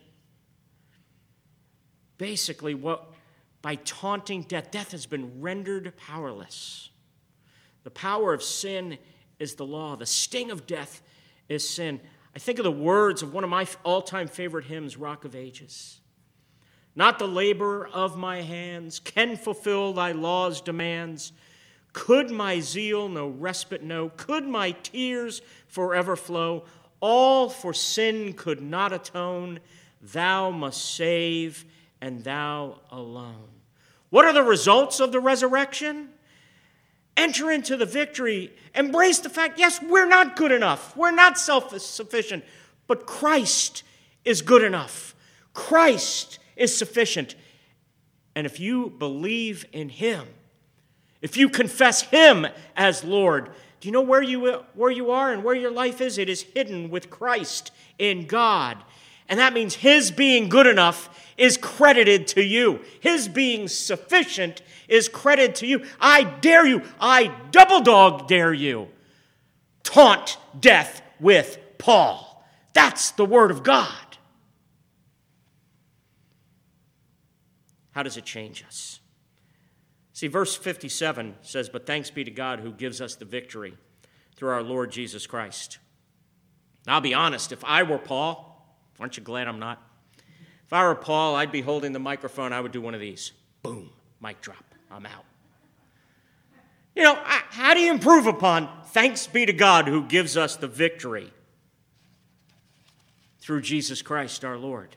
Basically, 2.16 2.74
what 2.74 3.12
by 3.60 3.74
taunting 3.74 4.44
death, 4.44 4.70
death 4.70 4.92
has 4.92 5.04
been 5.04 5.42
rendered 5.42 5.92
powerless. 5.98 6.88
The 7.84 7.90
power 7.90 8.32
of 8.32 8.42
sin 8.42 8.96
is 9.38 9.56
the 9.56 9.66
law, 9.66 9.94
the 9.94 10.06
sting 10.06 10.50
of 10.50 10.66
death 10.66 11.02
is 11.50 11.68
sin. 11.68 12.00
I 12.34 12.38
think 12.38 12.58
of 12.58 12.64
the 12.64 12.72
words 12.72 13.22
of 13.22 13.34
one 13.34 13.44
of 13.44 13.50
my 13.50 13.66
all 13.84 14.00
time 14.00 14.28
favorite 14.28 14.64
hymns, 14.64 14.96
Rock 14.96 15.26
of 15.26 15.36
Ages. 15.36 16.00
Not 16.96 17.18
the 17.18 17.28
labor 17.28 17.86
of 17.92 18.16
my 18.16 18.40
hands 18.40 19.00
can 19.00 19.36
fulfill 19.36 19.92
thy 19.92 20.12
law's 20.12 20.62
demands. 20.62 21.32
Could 21.98 22.30
my 22.30 22.60
zeal 22.60 23.08
no 23.08 23.26
respite 23.26 23.82
know? 23.82 24.12
Could 24.16 24.46
my 24.46 24.70
tears 24.70 25.42
forever 25.66 26.14
flow? 26.14 26.62
All 27.00 27.50
for 27.50 27.74
sin 27.74 28.34
could 28.34 28.62
not 28.62 28.92
atone. 28.92 29.58
Thou 30.00 30.52
must 30.52 30.94
save, 30.94 31.64
and 32.00 32.22
thou 32.22 32.78
alone. 32.92 33.48
What 34.10 34.26
are 34.26 34.32
the 34.32 34.44
results 34.44 35.00
of 35.00 35.10
the 35.10 35.18
resurrection? 35.18 36.10
Enter 37.16 37.50
into 37.50 37.76
the 37.76 37.84
victory. 37.84 38.52
Embrace 38.76 39.18
the 39.18 39.28
fact 39.28 39.58
yes, 39.58 39.82
we're 39.82 40.06
not 40.06 40.36
good 40.36 40.52
enough. 40.52 40.96
We're 40.96 41.10
not 41.10 41.36
self 41.36 41.76
sufficient. 41.80 42.44
But 42.86 43.06
Christ 43.06 43.82
is 44.24 44.40
good 44.40 44.62
enough. 44.62 45.16
Christ 45.52 46.38
is 46.54 46.78
sufficient. 46.78 47.34
And 48.36 48.46
if 48.46 48.60
you 48.60 48.88
believe 48.88 49.66
in 49.72 49.88
Him, 49.88 50.28
if 51.20 51.36
you 51.36 51.48
confess 51.48 52.02
Him 52.02 52.46
as 52.76 53.04
Lord, 53.04 53.50
do 53.80 53.88
you 53.88 53.92
know 53.92 54.00
where 54.00 54.22
you, 54.22 54.64
where 54.74 54.90
you 54.90 55.10
are 55.10 55.32
and 55.32 55.44
where 55.44 55.54
your 55.54 55.70
life 55.70 56.00
is? 56.00 56.18
It 56.18 56.28
is 56.28 56.42
hidden 56.42 56.90
with 56.90 57.10
Christ 57.10 57.70
in 57.98 58.26
God. 58.26 58.78
And 59.28 59.38
that 59.38 59.52
means 59.52 59.76
His 59.76 60.10
being 60.10 60.48
good 60.48 60.66
enough 60.66 61.08
is 61.36 61.56
credited 61.56 62.26
to 62.28 62.42
you. 62.42 62.80
His 63.00 63.28
being 63.28 63.68
sufficient 63.68 64.62
is 64.88 65.08
credited 65.08 65.54
to 65.56 65.66
you. 65.66 65.84
I 66.00 66.24
dare 66.24 66.66
you, 66.66 66.82
I 67.00 67.32
double 67.50 67.80
dog 67.80 68.26
dare 68.26 68.54
you. 68.54 68.88
Taunt 69.82 70.38
death 70.58 71.02
with 71.20 71.58
Paul. 71.78 72.44
That's 72.72 73.12
the 73.12 73.24
Word 73.24 73.50
of 73.50 73.62
God. 73.62 73.92
How 77.92 78.02
does 78.02 78.16
it 78.16 78.24
change 78.24 78.64
us? 78.64 79.00
See, 80.18 80.26
verse 80.26 80.56
57 80.56 81.36
says, 81.42 81.68
But 81.68 81.86
thanks 81.86 82.10
be 82.10 82.24
to 82.24 82.30
God 82.32 82.58
who 82.58 82.72
gives 82.72 83.00
us 83.00 83.14
the 83.14 83.24
victory 83.24 83.74
through 84.34 84.48
our 84.48 84.64
Lord 84.64 84.90
Jesus 84.90 85.28
Christ. 85.28 85.78
Now, 86.84 86.94
I'll 86.94 87.00
be 87.00 87.14
honest, 87.14 87.52
if 87.52 87.64
I 87.64 87.84
were 87.84 87.98
Paul, 87.98 88.76
aren't 88.98 89.16
you 89.16 89.22
glad 89.22 89.46
I'm 89.46 89.60
not? 89.60 89.80
If 90.66 90.72
I 90.72 90.82
were 90.88 90.96
Paul, 90.96 91.36
I'd 91.36 91.52
be 91.52 91.60
holding 91.60 91.92
the 91.92 92.00
microphone, 92.00 92.52
I 92.52 92.60
would 92.60 92.72
do 92.72 92.80
one 92.80 92.94
of 92.94 93.00
these. 93.00 93.30
Boom, 93.62 93.90
mic 94.20 94.40
drop, 94.40 94.64
I'm 94.90 95.06
out. 95.06 95.24
You 96.96 97.04
know, 97.04 97.16
how 97.22 97.74
do 97.74 97.78
you 97.78 97.92
improve 97.92 98.26
upon 98.26 98.68
thanks 98.86 99.28
be 99.28 99.46
to 99.46 99.52
God 99.52 99.86
who 99.86 100.02
gives 100.02 100.36
us 100.36 100.56
the 100.56 100.66
victory 100.66 101.32
through 103.38 103.60
Jesus 103.60 104.02
Christ 104.02 104.44
our 104.44 104.58
Lord? 104.58 104.96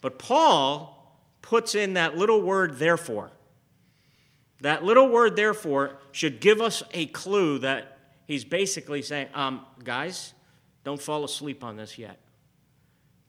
But 0.00 0.18
Paul 0.18 1.20
puts 1.42 1.74
in 1.74 1.92
that 1.92 2.16
little 2.16 2.40
word, 2.40 2.78
therefore. 2.78 3.32
That 4.60 4.84
little 4.84 5.08
word, 5.08 5.36
therefore, 5.36 5.96
should 6.12 6.40
give 6.40 6.60
us 6.60 6.82
a 6.92 7.06
clue 7.06 7.58
that 7.60 7.98
he's 8.26 8.44
basically 8.44 9.02
saying, 9.02 9.28
um, 9.34 9.64
guys, 9.82 10.34
don't 10.84 11.00
fall 11.00 11.24
asleep 11.24 11.64
on 11.64 11.76
this 11.76 11.98
yet. 11.98 12.18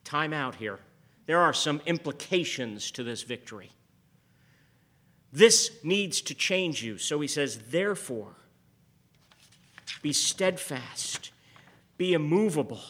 Time 0.03 0.33
out 0.33 0.55
here. 0.55 0.79
There 1.25 1.39
are 1.39 1.53
some 1.53 1.81
implications 1.85 2.91
to 2.91 3.03
this 3.03 3.23
victory. 3.23 3.71
This 5.31 5.71
needs 5.83 6.21
to 6.21 6.33
change 6.33 6.83
you. 6.83 6.97
So 6.97 7.21
he 7.21 7.27
says, 7.27 7.59
therefore, 7.69 8.35
be 10.01 10.11
steadfast, 10.11 11.31
be 11.97 12.13
immovable, 12.13 12.81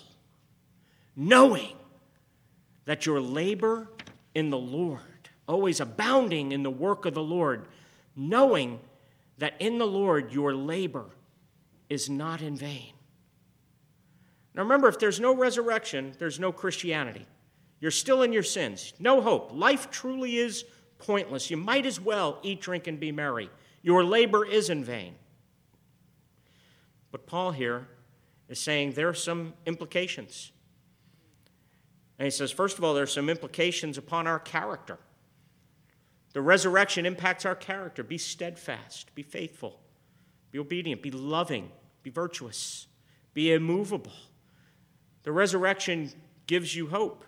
knowing 1.16 1.76
that 2.86 3.06
your 3.06 3.22
labor 3.22 3.90
in 4.34 4.50
the 4.50 4.58
Lord 4.58 5.02
always 5.48 5.80
abounding 5.80 6.52
in 6.52 6.64
the 6.64 6.72
work 6.72 7.06
of 7.06 7.14
the 7.14 7.24
Lord, 7.24 7.68
knowing 8.16 8.80
that 9.38 9.56
in 9.60 9.78
the 9.78 9.88
Lord 9.88 10.32
your 10.32 10.54
labor 10.54 11.06
is 11.90 12.10
not 12.10 12.42
in 12.42 12.56
vain. 12.56 12.94
Now 14.54 14.64
remember, 14.64 14.88
if 14.88 15.00
there's 15.00 15.20
no 15.20 15.36
resurrection, 15.36 16.14
there's 16.20 16.40
no 16.40 16.52
Christianity. 16.52 17.26
You're 17.80 17.92
still 17.92 18.22
in 18.22 18.32
your 18.32 18.44
sins. 18.44 18.94
No 19.00 19.22
hope. 19.22 19.52
Life 19.54 19.90
truly 19.90 20.38
is 20.38 20.66
pointless. 21.00 21.50
You 21.50 21.58
might 21.58 21.86
as 21.86 22.00
well 22.00 22.38
eat, 22.44 22.62
drink, 22.62 22.88
and 22.88 23.00
be 23.00 23.12
merry. 23.12 23.50
Your 23.82 24.04
labor 24.04 24.46
is 24.46 24.70
in 24.70 24.84
vain. 24.84 25.16
But 27.12 27.26
Paul 27.26 27.52
here 27.52 27.88
is 28.48 28.60
saying 28.60 28.92
there 28.92 29.10
are 29.10 29.14
some 29.14 29.54
implications. 29.66 30.52
And 32.20 32.26
he 32.26 32.32
says, 32.32 32.52
first 32.52 32.78
of 32.78 32.84
all, 32.84 32.94
there 32.94 33.04
are 33.04 33.08
some 33.08 33.30
implications 33.30 33.98
upon 33.98 34.28
our 34.28 34.40
character. 34.40 35.00
The 36.34 36.42
resurrection 36.42 37.06
impacts 37.06 37.46
our 37.46 37.56
character. 37.56 38.04
Be 38.04 38.18
steadfast, 38.18 39.14
be 39.16 39.24
faithful, 39.24 39.80
be 40.52 40.60
obedient, 40.60 41.02
be 41.02 41.12
loving, 41.12 41.72
be 42.04 42.10
virtuous, 42.10 42.88
be 43.34 43.52
immovable. 43.52 44.14
The 45.24 45.32
resurrection 45.32 46.12
gives 46.48 46.76
you 46.76 46.88
hope. 46.88 47.24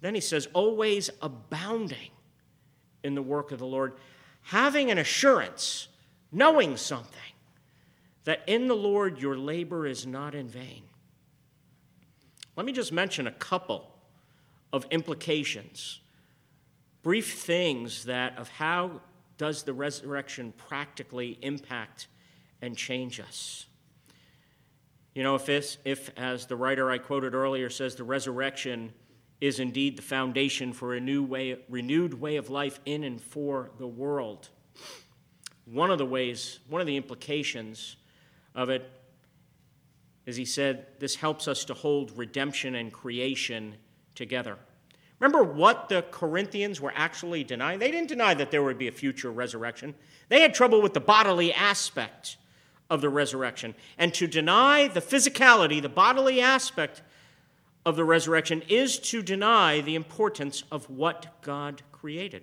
Then 0.00 0.14
he 0.14 0.20
says, 0.20 0.48
always 0.52 1.10
abounding 1.20 2.10
in 3.02 3.14
the 3.14 3.22
work 3.22 3.52
of 3.52 3.58
the 3.58 3.66
Lord, 3.66 3.94
having 4.42 4.90
an 4.90 4.98
assurance, 4.98 5.88
knowing 6.32 6.76
something, 6.76 7.18
that 8.24 8.42
in 8.46 8.68
the 8.68 8.76
Lord 8.76 9.20
your 9.20 9.36
labor 9.36 9.86
is 9.86 10.06
not 10.06 10.34
in 10.34 10.48
vain. 10.48 10.82
Let 12.56 12.66
me 12.66 12.72
just 12.72 12.92
mention 12.92 13.26
a 13.26 13.32
couple 13.32 13.90
of 14.72 14.86
implications 14.90 16.00
brief 17.02 17.38
things 17.38 18.04
that 18.04 18.38
of 18.38 18.48
how 18.48 19.00
does 19.38 19.62
the 19.62 19.72
resurrection 19.72 20.52
practically 20.56 21.38
impact 21.42 22.08
and 22.60 22.76
change 22.76 23.18
us. 23.20 23.66
You 25.14 25.22
know, 25.22 25.34
if, 25.34 25.46
this, 25.46 25.78
if, 25.84 26.10
as 26.16 26.46
the 26.46 26.56
writer 26.56 26.90
I 26.90 26.98
quoted 26.98 27.34
earlier 27.34 27.70
says, 27.70 27.94
the 27.94 28.04
resurrection 28.04 28.92
is 29.40 29.58
indeed 29.58 29.96
the 29.96 30.02
foundation 30.02 30.72
for 30.72 30.94
a 30.94 31.00
new 31.00 31.22
way, 31.22 31.56
renewed 31.68 32.14
way 32.14 32.36
of 32.36 32.50
life 32.50 32.78
in 32.84 33.02
and 33.02 33.20
for 33.20 33.70
the 33.78 33.86
world. 33.86 34.50
One 35.64 35.90
of 35.90 35.98
the 35.98 36.06
ways, 36.06 36.60
one 36.68 36.80
of 36.80 36.86
the 36.86 36.96
implications 36.96 37.96
of 38.54 38.68
it, 38.68 38.88
as 40.26 40.36
he 40.36 40.44
said, 40.44 40.86
this 40.98 41.14
helps 41.14 41.48
us 41.48 41.64
to 41.64 41.74
hold 41.74 42.16
redemption 42.16 42.74
and 42.74 42.92
creation 42.92 43.76
together. 44.14 44.58
Remember 45.20 45.44
what 45.44 45.90
the 45.90 46.02
Corinthians 46.10 46.80
were 46.80 46.92
actually 46.96 47.44
denying? 47.44 47.78
They 47.78 47.90
didn't 47.90 48.08
deny 48.08 48.32
that 48.34 48.50
there 48.50 48.62
would 48.62 48.78
be 48.78 48.88
a 48.88 48.92
future 48.92 49.30
resurrection. 49.30 49.94
They 50.30 50.40
had 50.40 50.54
trouble 50.54 50.80
with 50.80 50.94
the 50.94 51.00
bodily 51.00 51.52
aspect 51.52 52.38
of 52.88 53.02
the 53.02 53.10
resurrection. 53.10 53.74
And 53.98 54.14
to 54.14 54.26
deny 54.26 54.88
the 54.88 55.02
physicality, 55.02 55.80
the 55.80 55.90
bodily 55.90 56.40
aspect 56.40 57.02
of 57.84 57.96
the 57.96 58.04
resurrection, 58.04 58.62
is 58.68 58.98
to 58.98 59.22
deny 59.22 59.82
the 59.82 59.94
importance 59.94 60.64
of 60.72 60.88
what 60.88 61.42
God 61.42 61.82
created. 61.92 62.42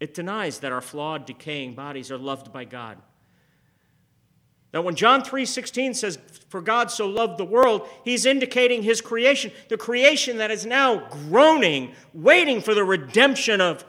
It 0.00 0.14
denies 0.14 0.60
that 0.60 0.72
our 0.72 0.80
flawed, 0.80 1.26
decaying 1.26 1.74
bodies 1.74 2.10
are 2.10 2.18
loved 2.18 2.52
by 2.52 2.64
God. 2.64 2.98
Now, 4.72 4.80
when 4.80 4.96
John 4.96 5.22
3:16 5.22 5.94
says, 5.94 6.18
"For 6.48 6.62
God 6.62 6.90
so 6.90 7.06
loved 7.06 7.38
the 7.38 7.44
world," 7.44 7.88
he's 8.04 8.24
indicating 8.24 8.82
his 8.82 9.00
creation, 9.00 9.52
the 9.68 9.76
creation 9.76 10.38
that 10.38 10.50
is 10.50 10.64
now 10.64 11.08
groaning, 11.08 11.94
waiting 12.14 12.62
for 12.62 12.74
the 12.74 12.84
redemption 12.84 13.60
of 13.60 13.84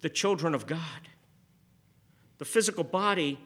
the 0.00 0.08
children 0.08 0.54
of 0.54 0.66
God. 0.66 1.08
The 2.38 2.44
physical 2.44 2.84
body 2.84 3.38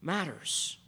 matters. 0.00 0.78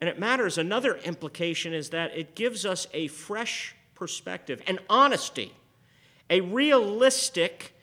And 0.00 0.08
it 0.08 0.18
matters. 0.18 0.58
Another 0.58 0.96
implication 0.98 1.72
is 1.72 1.90
that 1.90 2.16
it 2.16 2.34
gives 2.34 2.64
us 2.64 2.86
a 2.92 3.08
fresh 3.08 3.74
perspective, 3.94 4.62
an 4.66 4.78
honesty, 4.88 5.54
a 6.30 6.40
realistic, 6.40 7.74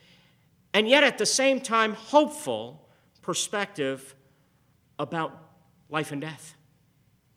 and 0.74 0.88
yet 0.88 1.04
at 1.04 1.18
the 1.18 1.26
same 1.26 1.60
time 1.60 1.94
hopeful 1.94 2.88
perspective 3.22 4.16
about 4.98 5.38
life 5.90 6.12
and 6.12 6.22
death 6.22 6.56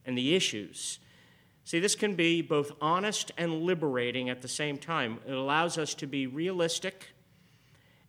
and 0.04 0.16
the 0.16 0.34
issues. 0.34 0.98
See, 1.64 1.80
this 1.80 1.94
can 1.94 2.14
be 2.14 2.40
both 2.40 2.72
honest 2.80 3.30
and 3.36 3.62
liberating 3.62 4.30
at 4.30 4.40
the 4.40 4.48
same 4.48 4.78
time. 4.78 5.18
It 5.26 5.34
allows 5.34 5.76
us 5.76 5.92
to 5.94 6.06
be 6.06 6.26
realistic 6.26 7.08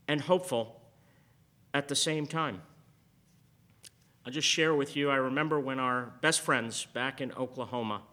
and 0.08 0.22
hopeful 0.22 0.82
at 1.74 1.88
the 1.88 1.96
same 1.96 2.26
time. 2.26 2.62
I'll 4.26 4.32
just 4.32 4.48
share 4.48 4.74
with 4.74 4.96
you 4.96 5.10
I 5.10 5.16
remember 5.16 5.60
when 5.60 5.80
our 5.80 6.14
best 6.22 6.42
friends 6.42 6.86
back 6.94 7.20
in 7.20 7.32
Oklahoma 7.34 8.04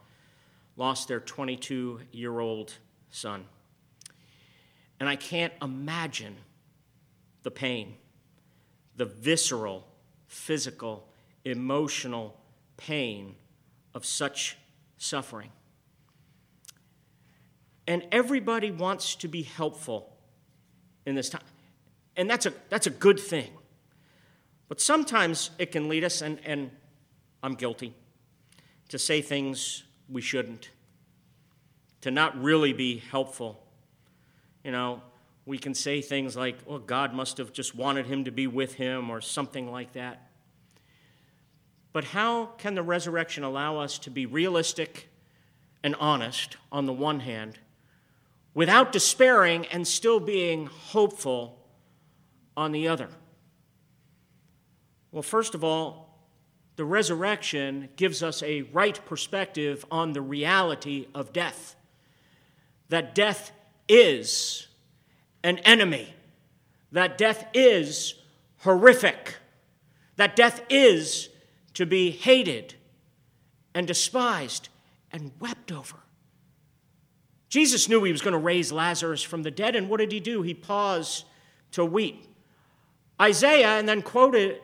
lost 0.77 1.09
their 1.09 1.21
22 1.21 2.01
year 2.13 2.39
old 2.41 2.75
son. 3.11 3.45
And 4.99 5.09
I 5.09 5.17
can't 5.17 5.53
imagine 5.61 6.37
the 7.43 7.51
pain, 7.51 7.97
the 8.97 9.05
visceral, 9.05 9.87
physical, 10.27 11.06
emotional 11.47 12.37
pain 12.77 13.35
of 13.95 14.05
such 14.05 14.57
suffering. 14.99 15.51
And 17.87 18.05
everybody 18.11 18.71
wants 18.71 19.15
to 19.17 19.29
be 19.29 19.43
helpful 19.43 20.13
in 21.07 21.15
this 21.15 21.29
time. 21.31 21.43
And 22.17 22.29
that's 22.29 22.47
a, 22.47 22.53
that's 22.69 22.87
a 22.87 22.91
good 22.91 23.21
thing. 23.21 23.51
But 24.69 24.81
sometimes 24.81 25.51
it 25.59 25.71
can 25.71 25.89
lead 25.89 26.03
us, 26.03 26.21
and, 26.21 26.41
and 26.45 26.73
I'm 27.43 27.55
guilty, 27.55 27.95
to 28.89 28.99
say 28.99 29.23
things 29.23 29.85
we 30.09 30.21
shouldn't, 30.21 30.71
to 32.01 32.11
not 32.11 32.37
really 32.43 32.73
be 32.73 32.99
helpful. 32.99 33.63
You 34.65 34.73
know, 34.73 35.03
we 35.45 35.59
can 35.59 35.75
say 35.75 36.01
things 36.01 36.37
like, 36.37 36.57
well, 36.67 36.81
God 36.81 37.15
must 37.15 37.39
have 37.39 37.53
just 37.53 37.77
wanted 37.77 38.07
him 38.07 38.25
to 38.25 38.33
be 38.33 38.49
with 38.49 38.75
him, 38.75 39.11
or 39.11 39.21
something 39.21 39.71
like 39.71 39.93
that. 39.93 40.26
But 41.97 42.05
how 42.05 42.51
can 42.59 42.75
the 42.75 42.83
resurrection 42.83 43.43
allow 43.43 43.79
us 43.79 43.99
to 44.01 44.11
be 44.11 44.27
realistic 44.27 45.09
and 45.83 45.95
honest 45.95 46.59
on 46.71 46.85
the 46.85 46.93
one 46.93 47.21
hand, 47.21 47.59
without 48.53 48.93
despairing 48.93 49.65
and 49.69 49.89
still 49.89 50.21
being 50.21 50.67
hopeful 50.67 51.59
on 52.55 52.73
the 52.73 52.87
other? 52.87 53.09
Well, 55.11 55.23
first 55.23 55.55
of 55.55 55.65
all, 55.65 56.21
the 56.77 56.85
resurrection 56.85 57.89
gives 57.97 58.23
us 58.23 58.43
a 58.43 58.61
right 58.75 59.01
perspective 59.07 59.83
on 59.91 60.13
the 60.13 60.21
reality 60.21 61.07
of 61.15 61.33
death. 61.33 61.77
That 62.91 63.15
death 63.15 63.53
is 63.89 64.67
an 65.43 65.61
enemy, 65.61 66.13
that 66.93 67.17
death 67.17 67.47
is 67.55 68.17
horrific, 68.59 69.37
that 70.17 70.37
death 70.37 70.61
is 70.69 71.31
to 71.77 71.85
be 71.85 72.11
hated 72.11 72.75
and 73.75 73.87
despised 73.87 74.71
and 75.13 75.31
wept 75.41 75.71
over. 75.71 75.97
Jesus 77.51 77.87
knew 77.87 78.03
he 78.03 78.13
was 78.13 78.23
going 78.23 78.33
to 78.33 78.39
raise 78.39 78.73
Lazarus 78.73 79.23
from 79.23 79.43
the 79.43 79.51
dead, 79.51 79.77
and 79.77 79.91
what 79.91 80.01
did 80.01 80.11
he 80.11 80.19
do? 80.19 80.41
He 80.41 80.55
paused 80.55 81.27
to 81.73 81.85
weep. 81.85 82.25
Isaiah, 83.21 83.79
and 83.79 83.87
then 83.87 84.01
quoted, 84.01 84.63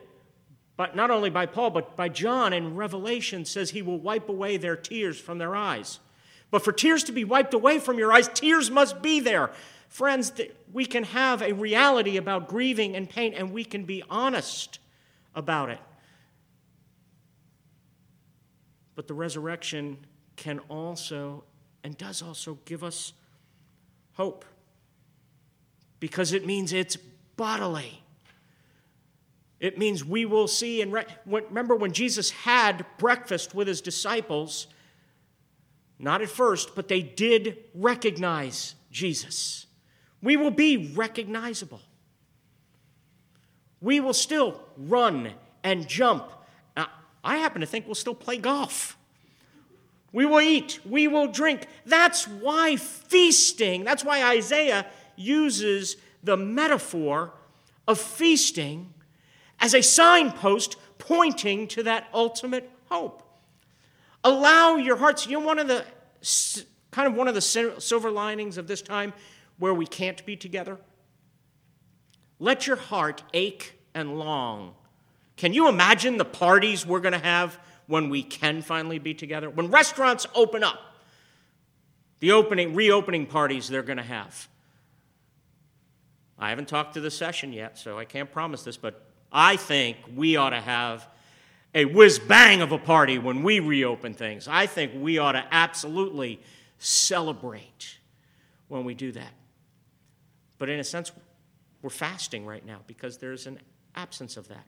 but 0.75 0.95
not 0.95 1.11
only 1.11 1.29
by 1.29 1.45
Paul, 1.45 1.69
but 1.69 1.95
by 1.95 2.09
John 2.09 2.51
in 2.51 2.75
Revelation, 2.75 3.45
says 3.45 3.69
he 3.69 3.83
will 3.83 3.99
wipe 3.99 4.27
away 4.27 4.57
their 4.57 4.75
tears 4.75 5.19
from 5.19 5.37
their 5.37 5.55
eyes. 5.55 5.99
But 6.49 6.63
for 6.63 6.71
tears 6.71 7.03
to 7.03 7.11
be 7.11 7.23
wiped 7.23 7.53
away 7.53 7.77
from 7.77 7.99
your 7.99 8.11
eyes, 8.11 8.27
tears 8.27 8.71
must 8.71 9.03
be 9.03 9.19
there. 9.19 9.51
Friends, 9.87 10.31
we 10.71 10.87
can 10.87 11.03
have 11.03 11.43
a 11.43 11.53
reality 11.53 12.17
about 12.17 12.47
grieving 12.47 12.95
and 12.95 13.07
pain, 13.07 13.35
and 13.35 13.53
we 13.53 13.63
can 13.63 13.83
be 13.83 14.01
honest 14.09 14.79
about 15.35 15.69
it. 15.69 15.79
But 18.95 19.07
the 19.07 19.13
resurrection 19.13 19.97
can 20.35 20.59
also 20.69 21.43
and 21.83 21.97
does 21.97 22.21
also 22.21 22.59
give 22.65 22.83
us 22.83 23.13
hope 24.13 24.45
because 25.99 26.33
it 26.33 26.45
means 26.45 26.73
it's 26.73 26.97
bodily. 27.35 28.01
It 29.59 29.77
means 29.77 30.03
we 30.03 30.25
will 30.25 30.47
see 30.47 30.81
and 30.81 30.91
re- 30.91 31.05
remember 31.25 31.75
when 31.75 31.93
Jesus 31.93 32.29
had 32.31 32.85
breakfast 32.97 33.55
with 33.55 33.67
his 33.67 33.79
disciples, 33.79 34.67
not 35.99 36.21
at 36.21 36.29
first, 36.29 36.75
but 36.75 36.89
they 36.89 37.01
did 37.01 37.57
recognize 37.73 38.75
Jesus. 38.91 39.65
We 40.21 40.35
will 40.35 40.51
be 40.51 40.91
recognizable. 40.93 41.81
We 43.79 43.99
will 43.99 44.13
still 44.13 44.61
run 44.77 45.31
and 45.63 45.87
jump. 45.87 46.29
I 47.23 47.37
happen 47.37 47.61
to 47.61 47.67
think 47.67 47.85
we'll 47.85 47.95
still 47.95 48.15
play 48.15 48.37
golf. 48.37 48.97
We 50.11 50.25
will 50.25 50.41
eat, 50.41 50.79
we 50.85 51.07
will 51.07 51.27
drink. 51.27 51.67
That's 51.85 52.27
why 52.27 52.75
feasting, 52.75 53.83
that's 53.83 54.03
why 54.03 54.23
Isaiah 54.23 54.85
uses 55.15 55.97
the 56.23 56.37
metaphor 56.37 57.33
of 57.87 57.99
feasting 57.99 58.93
as 59.59 59.73
a 59.73 59.81
signpost 59.81 60.75
pointing 60.97 61.67
to 61.69 61.83
that 61.83 62.07
ultimate 62.13 62.69
hope. 62.89 63.23
Allow 64.23 64.77
your 64.77 64.97
hearts, 64.97 65.25
you 65.25 65.39
know, 65.39 65.45
one 65.45 65.59
of 65.59 65.67
the 65.67 65.85
kind 66.91 67.07
of 67.07 67.15
one 67.15 67.27
of 67.27 67.33
the 67.33 67.41
silver 67.41 68.11
linings 68.11 68.57
of 68.57 68.67
this 68.67 68.81
time 68.81 69.13
where 69.57 69.73
we 69.73 69.85
can't 69.85 70.25
be 70.25 70.35
together? 70.35 70.77
Let 72.39 72.67
your 72.67 72.75
heart 72.75 73.23
ache 73.33 73.79
and 73.93 74.17
long. 74.17 74.75
Can 75.35 75.53
you 75.53 75.67
imagine 75.67 76.17
the 76.17 76.25
parties 76.25 76.85
we're 76.85 76.99
going 76.99 77.13
to 77.13 77.19
have 77.19 77.57
when 77.87 78.09
we 78.09 78.23
can 78.23 78.61
finally 78.61 78.99
be 78.99 79.13
together. 79.13 79.49
When 79.49 79.69
restaurants 79.69 80.25
open 80.35 80.63
up, 80.63 80.79
the 82.19 82.31
opening, 82.31 82.73
reopening 82.73 83.25
parties 83.25 83.67
they're 83.67 83.83
going 83.83 83.97
to 83.97 84.03
have. 84.03 84.47
I 86.39 86.49
haven't 86.49 86.67
talked 86.67 86.93
to 86.95 87.01
the 87.01 87.11
session 87.11 87.53
yet, 87.53 87.77
so 87.77 87.99
I 87.99 88.05
can't 88.05 88.31
promise 88.31 88.63
this, 88.63 88.77
but 88.77 89.05
I 89.31 89.55
think 89.57 89.97
we 90.15 90.35
ought 90.35 90.51
to 90.51 90.61
have 90.61 91.07
a 91.75 91.85
whiz 91.85 92.19
bang 92.19 92.61
of 92.61 92.71
a 92.71 92.77
party 92.77 93.17
when 93.17 93.43
we 93.43 93.59
reopen 93.59 94.13
things. 94.13 94.47
I 94.47 94.67
think 94.67 94.91
we 94.95 95.17
ought 95.17 95.33
to 95.33 95.45
absolutely 95.51 96.39
celebrate 96.77 97.97
when 98.67 98.85
we 98.85 98.93
do 98.93 99.11
that. 99.11 99.33
But 100.59 100.69
in 100.69 100.79
a 100.79 100.83
sense, 100.83 101.11
we're 101.81 101.89
fasting 101.89 102.45
right 102.45 102.65
now 102.65 102.79
because 102.87 103.17
there's 103.17 103.47
an 103.47 103.59
absence 103.95 104.37
of 104.37 104.47
that. 104.49 104.65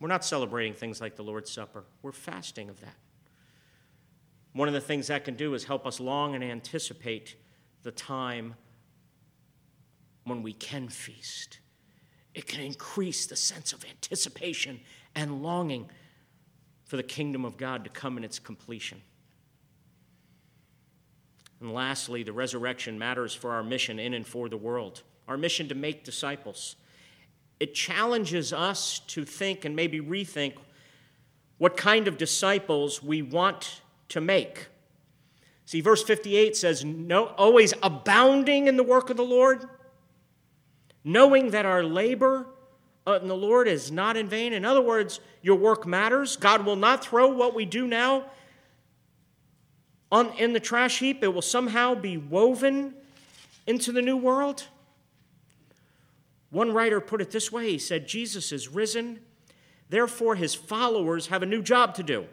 We're 0.00 0.08
not 0.08 0.24
celebrating 0.24 0.74
things 0.74 1.00
like 1.00 1.16
the 1.16 1.24
Lord's 1.24 1.50
Supper, 1.50 1.84
we're 2.02 2.12
fasting 2.12 2.68
of 2.68 2.80
that. 2.80 2.96
One 4.52 4.68
of 4.68 4.74
the 4.74 4.80
things 4.80 5.08
that 5.08 5.24
can 5.24 5.34
do 5.34 5.54
is 5.54 5.64
help 5.64 5.86
us 5.86 6.00
long 6.00 6.34
and 6.34 6.42
anticipate 6.42 7.36
the 7.82 7.92
time 7.92 8.54
when 10.24 10.42
we 10.42 10.52
can 10.52 10.88
feast. 10.88 11.60
It 12.34 12.46
can 12.46 12.60
increase 12.60 13.26
the 13.26 13.36
sense 13.36 13.72
of 13.72 13.84
anticipation 13.84 14.80
and 15.14 15.42
longing 15.42 15.90
for 16.84 16.96
the 16.96 17.02
kingdom 17.02 17.44
of 17.44 17.56
God 17.56 17.84
to 17.84 17.90
come 17.90 18.16
in 18.16 18.24
its 18.24 18.38
completion. 18.38 19.02
And 21.60 21.72
lastly, 21.72 22.22
the 22.22 22.32
resurrection 22.32 22.98
matters 22.98 23.34
for 23.34 23.52
our 23.52 23.62
mission 23.62 23.98
in 23.98 24.14
and 24.14 24.26
for 24.26 24.48
the 24.48 24.56
world, 24.56 25.02
our 25.26 25.36
mission 25.36 25.68
to 25.68 25.74
make 25.74 26.04
disciples 26.04 26.76
it 27.60 27.74
challenges 27.74 28.52
us 28.52 29.00
to 29.00 29.24
think 29.24 29.64
and 29.64 29.74
maybe 29.74 30.00
rethink 30.00 30.54
what 31.58 31.76
kind 31.76 32.06
of 32.06 32.16
disciples 32.16 33.02
we 33.02 33.22
want 33.22 33.80
to 34.08 34.20
make. 34.20 34.68
See, 35.64 35.80
verse 35.80 36.02
58 36.02 36.56
says, 36.56 36.84
no, 36.84 37.26
always 37.26 37.74
abounding 37.82 38.68
in 38.68 38.76
the 38.76 38.82
work 38.82 39.10
of 39.10 39.16
the 39.16 39.24
Lord, 39.24 39.68
knowing 41.04 41.50
that 41.50 41.66
our 41.66 41.82
labor 41.82 42.46
in 43.06 43.28
the 43.28 43.36
Lord 43.36 43.68
is 43.68 43.90
not 43.90 44.16
in 44.16 44.28
vain. 44.28 44.52
In 44.52 44.64
other 44.64 44.80
words, 44.80 45.20
your 45.42 45.56
work 45.56 45.86
matters. 45.86 46.36
God 46.36 46.64
will 46.64 46.76
not 46.76 47.04
throw 47.04 47.28
what 47.28 47.54
we 47.54 47.64
do 47.64 47.86
now 47.86 48.26
on, 50.10 50.32
in 50.38 50.52
the 50.52 50.60
trash 50.60 50.98
heap, 50.98 51.22
it 51.22 51.28
will 51.28 51.42
somehow 51.42 51.94
be 51.94 52.16
woven 52.16 52.94
into 53.66 53.92
the 53.92 54.00
new 54.00 54.16
world. 54.16 54.66
One 56.50 56.72
writer 56.72 57.00
put 57.00 57.20
it 57.20 57.30
this 57.30 57.52
way 57.52 57.72
he 57.72 57.78
said, 57.78 58.08
Jesus 58.08 58.52
is 58.52 58.68
risen, 58.68 59.20
therefore 59.88 60.36
his 60.36 60.54
followers 60.54 61.26
have 61.26 61.42
a 61.42 61.46
new 61.46 61.62
job 61.62 61.94
to 61.96 62.02
do. 62.02 62.26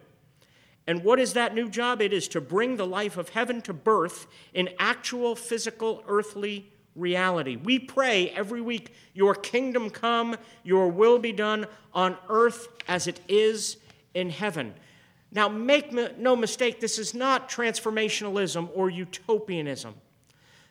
And 0.87 1.03
what 1.03 1.19
is 1.19 1.33
that 1.33 1.55
new 1.55 1.69
job? 1.69 2.01
It 2.01 2.13
is 2.13 2.27
to 2.29 2.41
bring 2.41 2.77
the 2.77 2.85
life 2.85 3.17
of 3.17 3.29
heaven 3.29 3.61
to 3.63 3.73
birth 3.73 4.27
in 4.53 4.69
actual 4.77 5.35
physical 5.35 6.03
earthly 6.07 6.71
reality. 6.95 7.55
We 7.55 7.79
pray 7.79 8.29
every 8.29 8.61
week, 8.61 8.93
Your 9.13 9.35
kingdom 9.35 9.89
come, 9.89 10.37
Your 10.63 10.87
will 10.87 11.19
be 11.19 11.31
done 11.31 11.65
on 11.93 12.17
earth 12.29 12.67
as 12.87 13.07
it 13.07 13.19
is 13.27 13.77
in 14.13 14.29
heaven. 14.29 14.73
Now, 15.31 15.49
make 15.49 15.91
no 15.91 16.35
mistake, 16.35 16.79
this 16.79 16.97
is 16.97 17.13
not 17.13 17.49
transformationalism 17.49 18.69
or 18.73 18.89
utopianism. 18.89 19.95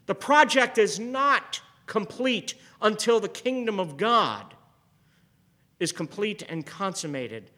The 0.06 0.14
project 0.14 0.78
is 0.78 0.98
not 0.98 1.60
complete 1.86 2.54
until 2.84 3.18
the 3.18 3.28
kingdom 3.28 3.80
of 3.80 3.96
God 3.96 4.54
is 5.80 5.90
complete 5.90 6.44
and 6.48 6.64
consummated. 6.64 7.50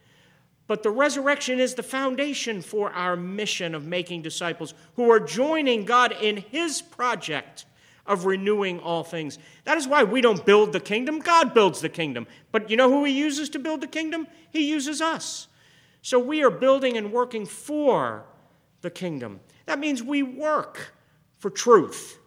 But 0.69 0.83
the 0.83 0.91
resurrection 0.91 1.61
is 1.61 1.75
the 1.75 1.83
foundation 1.83 2.63
for 2.63 2.91
our 2.93 3.17
mission 3.17 3.75
of 3.75 3.85
making 3.85 4.23
disciples 4.23 4.73
who 4.95 5.11
are 5.11 5.21
joining 5.21 5.85
God 5.85 6.13
in 6.21 6.39
His 6.39 6.81
project 6.81 7.67
of 8.07 8.25
renewing 8.25 8.79
all 8.81 9.03
things. 9.03 9.39
That 9.65 9.77
is 9.77 9.87
why 9.89 10.05
we 10.05 10.21
don't 10.21 10.47
build 10.47 10.73
the 10.73 10.81
kingdom, 10.81 11.19
God 11.19 11.53
builds 11.53 11.81
the 11.81 11.89
kingdom. 11.89 12.27
But 12.53 12.71
you 12.71 12.77
know 12.77 12.89
who 12.89 13.05
He 13.05 13.13
uses 13.13 13.49
to 13.51 13.59
build 13.59 13.81
the 13.81 13.87
kingdom? 13.87 14.29
He 14.51 14.69
uses 14.69 15.03
us. 15.03 15.49
So 16.03 16.21
we 16.21 16.43
are 16.45 16.51
building 16.51 16.97
and 16.97 17.13
working 17.13 17.47
for 17.47 18.25
the 18.81 18.91
kingdom. 18.91 19.41
That 19.67 19.81
means 19.81 20.03
we 20.03 20.23
work 20.23 20.95
for 21.39 21.51
truth. 21.51 22.19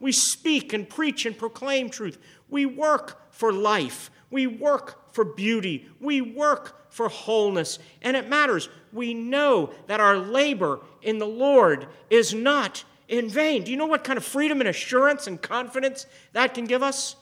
We 0.00 0.12
speak 0.12 0.72
and 0.72 0.88
preach 0.88 1.26
and 1.26 1.38
proclaim 1.38 1.88
truth. 1.88 2.18
We 2.52 2.66
work 2.66 3.32
for 3.32 3.52
life. 3.52 4.10
We 4.30 4.46
work 4.46 5.12
for 5.12 5.24
beauty. 5.24 5.88
We 6.00 6.20
work 6.20 6.92
for 6.92 7.08
wholeness. 7.08 7.78
And 8.02 8.16
it 8.16 8.28
matters. 8.28 8.68
We 8.92 9.14
know 9.14 9.72
that 9.86 10.00
our 10.00 10.18
labor 10.18 10.80
in 11.00 11.18
the 11.18 11.26
Lord 11.26 11.88
is 12.10 12.34
not 12.34 12.84
in 13.08 13.28
vain. 13.28 13.64
Do 13.64 13.70
you 13.70 13.76
know 13.76 13.86
what 13.86 14.04
kind 14.04 14.18
of 14.18 14.24
freedom 14.24 14.60
and 14.60 14.68
assurance 14.68 15.26
and 15.26 15.40
confidence 15.40 16.06
that 16.34 16.54
can 16.54 16.66
give 16.66 16.82
us? 16.82 17.16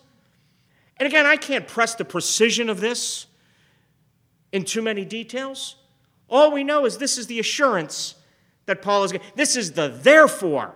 And 0.97 1.07
again, 1.07 1.27
I 1.27 1.37
can't 1.37 1.67
press 1.67 1.95
the 1.95 2.05
precision 2.05 2.69
of 2.69 2.81
this 2.81 3.27
in 4.53 4.65
too 4.65 4.83
many 4.83 5.05
details. 5.05 5.77
All 6.29 6.53
we 6.53 6.65
know 6.65 6.85
is 6.85 6.99
this 6.99 7.17
is 7.17 7.29
the 7.29 7.39
assurance 7.39 8.17
that 8.67 8.83
Paul 8.83 9.05
is 9.05 9.13
given. 9.13 9.27
This 9.37 9.57
is 9.57 9.73
the 9.73 9.89
therefore 9.89 10.75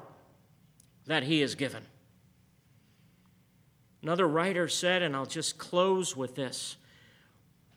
that 1.06 1.24
he 1.24 1.42
is 1.42 1.54
given. 1.54 1.84
Another 4.04 4.28
writer 4.28 4.68
said, 4.68 5.00
and 5.00 5.16
I'll 5.16 5.24
just 5.24 5.56
close 5.56 6.14
with 6.14 6.34
this 6.34 6.76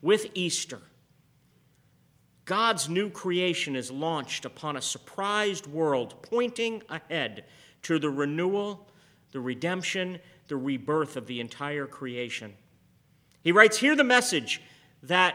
with 0.01 0.27
Easter, 0.33 0.81
God's 2.43 2.89
new 2.89 3.09
creation 3.09 3.77
is 3.77 3.89
launched 3.91 4.43
upon 4.43 4.75
a 4.75 4.81
surprised 4.81 5.67
world, 5.67 6.21
pointing 6.21 6.83
ahead 6.89 7.45
to 7.83 7.97
the 7.97 8.09
renewal, 8.09 8.89
the 9.31 9.39
redemption, 9.39 10.19
the 10.49 10.57
rebirth 10.57 11.15
of 11.15 11.27
the 11.27 11.39
entire 11.39 11.87
creation. 11.87 12.55
He 13.41 13.53
writes 13.53 13.77
Hear 13.77 13.95
the 13.95 14.03
message 14.03 14.61
that 15.03 15.33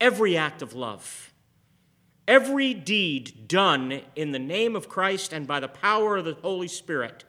every 0.00 0.34
act 0.34 0.62
of 0.62 0.72
love, 0.72 1.30
every 2.26 2.72
deed 2.72 3.48
done 3.48 4.00
in 4.16 4.32
the 4.32 4.38
name 4.38 4.76
of 4.76 4.88
Christ 4.88 5.34
and 5.34 5.46
by 5.46 5.60
the 5.60 5.68
power 5.68 6.16
of 6.16 6.24
the 6.24 6.38
Holy 6.40 6.68
Spirit, 6.68 7.24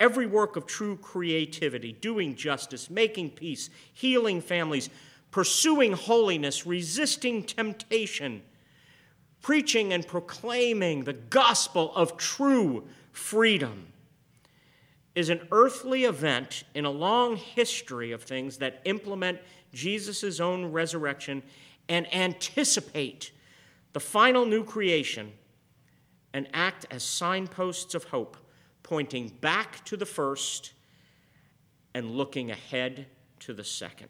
every 0.00 0.26
work 0.26 0.56
of 0.56 0.66
true 0.66 0.96
creativity, 0.96 1.92
doing 1.92 2.34
justice, 2.34 2.90
making 2.90 3.30
peace, 3.30 3.70
healing 3.92 4.40
families, 4.40 4.90
pursuing 5.30 5.92
holiness, 5.92 6.66
resisting 6.66 7.42
temptation, 7.42 8.42
preaching 9.42 9.92
and 9.92 10.06
proclaiming 10.06 11.04
the 11.04 11.12
gospel 11.12 11.92
of 11.94 12.16
true 12.16 12.84
freedom 13.12 13.86
is 15.14 15.28
an 15.28 15.46
earthly 15.52 16.04
event 16.04 16.64
in 16.74 16.84
a 16.84 16.90
long 16.90 17.36
history 17.36 18.12
of 18.12 18.22
things 18.22 18.58
that 18.58 18.80
implement 18.84 19.38
Jesus' 19.72 20.40
own 20.40 20.72
resurrection 20.72 21.42
and 21.88 22.12
anticipate 22.12 23.30
the 23.92 24.00
final 24.00 24.44
new 24.44 24.64
creation 24.64 25.32
and 26.32 26.48
act 26.52 26.86
as 26.90 27.04
signposts 27.04 27.94
of 27.94 28.04
hope, 28.04 28.36
pointing 28.84 29.28
back 29.28 29.84
to 29.86 29.96
the 29.96 30.06
first 30.06 30.72
and 31.92 32.12
looking 32.12 32.52
ahead 32.52 33.06
to 33.40 33.52
the 33.52 33.64
second. 33.64 34.08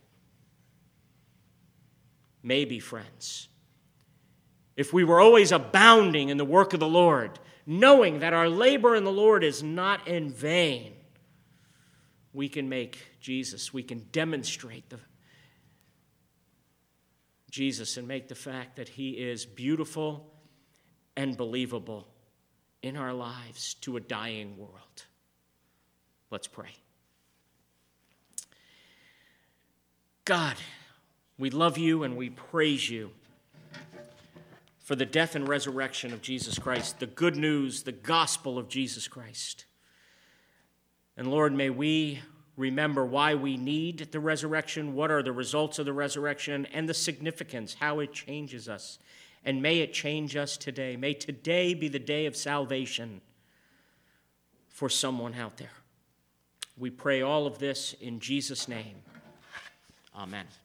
Maybe, 2.42 2.78
friends 2.78 3.48
if 4.76 4.92
we 4.92 5.04
were 5.04 5.20
always 5.20 5.52
abounding 5.52 6.28
in 6.28 6.37
the 6.37 6.44
work 6.44 6.74
of 6.74 6.80
the 6.80 6.88
Lord, 6.88 7.38
knowing 7.66 8.20
that 8.20 8.32
our 8.32 8.48
labor 8.48 8.94
in 8.96 9.04
the 9.04 9.12
Lord 9.12 9.44
is 9.44 9.62
not 9.62 10.06
in 10.08 10.30
vain, 10.30 10.92
we 12.32 12.48
can 12.48 12.68
make 12.68 12.98
Jesus, 13.20 13.72
we 13.72 13.82
can 13.82 14.06
demonstrate 14.10 14.90
the 14.90 14.98
Jesus 17.50 17.96
and 17.96 18.08
make 18.08 18.26
the 18.26 18.34
fact 18.34 18.76
that 18.76 18.88
he 18.88 19.10
is 19.10 19.46
beautiful 19.46 20.34
and 21.16 21.37
believable 21.37 22.08
in 22.85 22.99
our 22.99 23.14
lives 23.14 23.73
to 23.73 23.97
a 23.97 24.01
dying 24.01 24.59
world. 24.59 25.07
Let's 26.31 26.47
pray. 26.47 26.68
God, 30.27 30.57
we 31.38 31.49
love 31.49 31.79
you 31.79 32.03
and 32.03 32.14
we 32.14 32.29
praise 32.29 32.90
you 32.90 33.11
for 34.81 34.97
the 34.97 35.07
death 35.07 35.35
and 35.35 35.49
resurrection 35.49 36.12
of 36.12 36.20
Jesus 36.20 36.59
Christ, 36.59 37.01
the 37.01 37.07
good 37.07 37.37
news, 37.37 37.85
the 37.85 37.92
gospel 37.92 38.59
of 38.59 38.68
Jesus 38.68 39.09
Christ. 39.09 39.64
And 41.16 41.31
Lord, 41.31 41.55
may 41.55 41.70
we 41.70 42.20
remember 42.55 43.07
why 43.07 43.35
we 43.35 43.57
need 43.57 44.09
the 44.12 44.20
resurrection, 44.20 44.94
what 44.94 45.11
are 45.11 45.23
the 45.23 45.33
results 45.33 45.79
of 45.79 45.87
the 45.87 45.94
resurrection, 45.94 46.66
and 46.66 46.87
the 46.87 46.92
significance, 46.92 47.77
how 47.81 48.01
it 48.01 48.12
changes 48.12 48.68
us. 48.68 48.99
And 49.44 49.61
may 49.61 49.80
it 49.80 49.92
change 49.92 50.37
us 50.37 50.57
today. 50.57 50.96
May 50.96 51.14
today 51.14 51.74
be 51.74 51.88
the 51.88 51.98
day 51.98 52.26
of 52.26 52.35
salvation 52.35 53.20
for 54.68 54.88
someone 54.88 55.35
out 55.35 55.59
there. 55.59 55.70
We 56.76 56.90
pray 56.90 57.22
all 57.22 57.46
of 57.46 57.59
this 57.59 57.94
in 58.00 58.20
Jesus' 58.20 58.66
name. 58.68 58.96
Amen. 60.16 60.46